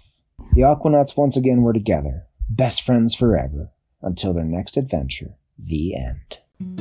The 0.51 0.62
Aquanauts 0.62 1.17
once 1.17 1.36
again 1.36 1.63
were 1.63 1.73
together, 1.73 2.27
best 2.49 2.84
friends 2.84 3.15
forever, 3.15 3.71
until 4.03 4.32
their 4.32 4.45
next 4.45 4.77
adventure, 4.77 5.34
the 5.58 5.95
end. 5.95 6.38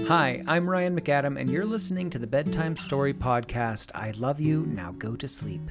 Hi, 0.07 0.43
I'm 0.47 0.69
Ryan 0.69 1.01
McAdam, 1.01 1.41
and 1.41 1.49
you're 1.49 1.65
listening 1.65 2.11
to 2.11 2.19
the 2.19 2.27
Bedtime 2.27 2.77
Story 2.77 3.15
Podcast. 3.15 3.91
I 3.95 4.11
love 4.19 4.39
you, 4.39 4.67
now 4.67 4.93
go 4.99 5.17
to 5.17 5.29
sleep. 5.29 5.63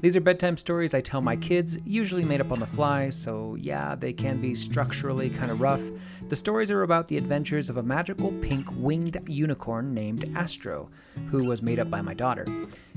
These 0.00 0.16
are 0.16 0.20
bedtime 0.20 0.56
stories 0.56 0.94
I 0.94 1.02
tell 1.02 1.20
my 1.20 1.36
kids, 1.36 1.78
usually 1.84 2.24
made 2.24 2.40
up 2.40 2.52
on 2.52 2.58
the 2.58 2.66
fly, 2.66 3.10
so 3.10 3.56
yeah, 3.60 3.94
they 3.94 4.14
can 4.14 4.40
be 4.40 4.54
structurally 4.54 5.28
kind 5.30 5.50
of 5.50 5.60
rough. 5.60 5.82
The 6.30 6.36
stories 6.36 6.70
are 6.70 6.84
about 6.84 7.08
the 7.08 7.16
adventures 7.16 7.70
of 7.70 7.76
a 7.76 7.82
magical 7.82 8.30
pink 8.40 8.64
winged 8.76 9.20
unicorn 9.26 9.92
named 9.92 10.30
Astro, 10.36 10.88
who 11.28 11.48
was 11.48 11.60
made 11.60 11.80
up 11.80 11.90
by 11.90 12.02
my 12.02 12.14
daughter. 12.14 12.46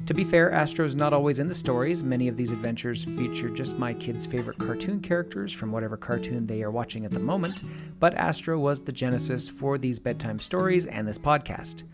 To 0.06 0.14
be 0.14 0.24
fair, 0.24 0.52
Astro's 0.52 0.94
not 0.94 1.14
always 1.14 1.40
in 1.40 1.48
the 1.48 1.56
stories. 1.56 2.04
Many 2.04 2.28
of 2.28 2.38
these 2.38 2.52
adventures 2.52 3.04
feature 3.04 3.50
just 3.50 3.80
my 3.80 3.96
kids' 3.96 4.28
favorite 4.28 4.60
cartoon 4.60 5.02
characters 5.02 5.52
from 5.52 5.72
whatever 5.72 5.98
cartoon 5.98 6.46
they 6.46 6.62
are 6.62 6.70
watching 6.70 7.06
at 7.06 7.12
the 7.12 7.20
moment, 7.20 7.64
but 8.00 8.14
Astro 8.14 8.60
was 8.60 8.82
the 8.82 8.92
genesis 8.92 9.50
for 9.50 9.80
these 9.80 9.98
bedtime 9.98 10.38
stories 10.38 10.86
and 10.86 11.08
this 11.08 11.18
podcast. 11.18 11.86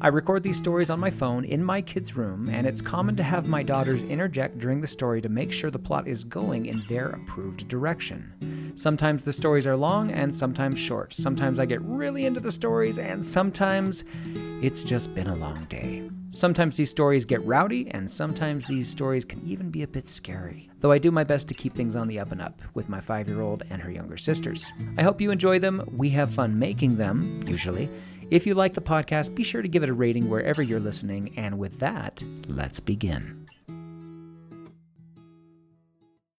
I 0.00 0.08
record 0.08 0.42
these 0.42 0.58
stories 0.58 0.90
on 0.90 0.98
my 0.98 1.10
phone 1.10 1.44
in 1.44 1.62
my 1.62 1.80
kids' 1.80 2.16
room, 2.16 2.48
and 2.48 2.66
it's 2.66 2.80
common 2.80 3.16
to 3.16 3.22
have 3.22 3.48
my 3.48 3.62
daughters 3.62 4.02
interject 4.02 4.58
during 4.58 4.80
the 4.80 4.86
story 4.86 5.22
to 5.22 5.28
make 5.28 5.52
sure 5.52 5.70
the 5.70 5.78
plot 5.78 6.08
is 6.08 6.24
going 6.24 6.66
in 6.66 6.82
their 6.88 7.10
approved 7.10 7.68
direction. 7.68 8.72
Sometimes 8.76 9.22
the 9.22 9.32
stories 9.32 9.66
are 9.66 9.76
long 9.76 10.10
and 10.10 10.34
sometimes 10.34 10.80
short. 10.80 11.14
Sometimes 11.14 11.60
I 11.60 11.66
get 11.66 11.80
really 11.82 12.26
into 12.26 12.40
the 12.40 12.50
stories, 12.50 12.98
and 12.98 13.24
sometimes 13.24 14.04
it's 14.60 14.82
just 14.82 15.14
been 15.14 15.28
a 15.28 15.36
long 15.36 15.64
day. 15.66 16.10
Sometimes 16.32 16.76
these 16.76 16.90
stories 16.90 17.24
get 17.24 17.44
rowdy, 17.44 17.88
and 17.92 18.10
sometimes 18.10 18.66
these 18.66 18.88
stories 18.88 19.24
can 19.24 19.40
even 19.46 19.70
be 19.70 19.84
a 19.84 19.88
bit 19.88 20.08
scary. 20.08 20.68
Though 20.80 20.90
I 20.90 20.98
do 20.98 21.12
my 21.12 21.22
best 21.22 21.46
to 21.48 21.54
keep 21.54 21.72
things 21.72 21.94
on 21.94 22.08
the 22.08 22.18
up 22.18 22.32
and 22.32 22.42
up 22.42 22.60
with 22.74 22.88
my 22.88 23.00
five 23.00 23.28
year 23.28 23.40
old 23.40 23.62
and 23.70 23.80
her 23.80 23.90
younger 23.90 24.16
sisters. 24.16 24.72
I 24.98 25.02
hope 25.02 25.20
you 25.20 25.30
enjoy 25.30 25.60
them. 25.60 25.88
We 25.96 26.10
have 26.10 26.34
fun 26.34 26.58
making 26.58 26.96
them, 26.96 27.44
usually. 27.46 27.88
If 28.30 28.46
you 28.46 28.54
like 28.54 28.74
the 28.74 28.80
podcast, 28.80 29.34
be 29.34 29.42
sure 29.42 29.62
to 29.62 29.68
give 29.68 29.82
it 29.82 29.88
a 29.88 29.94
rating 29.94 30.28
wherever 30.28 30.62
you're 30.62 30.80
listening. 30.80 31.34
And 31.36 31.58
with 31.58 31.78
that, 31.80 32.22
let's 32.48 32.80
begin. 32.80 33.46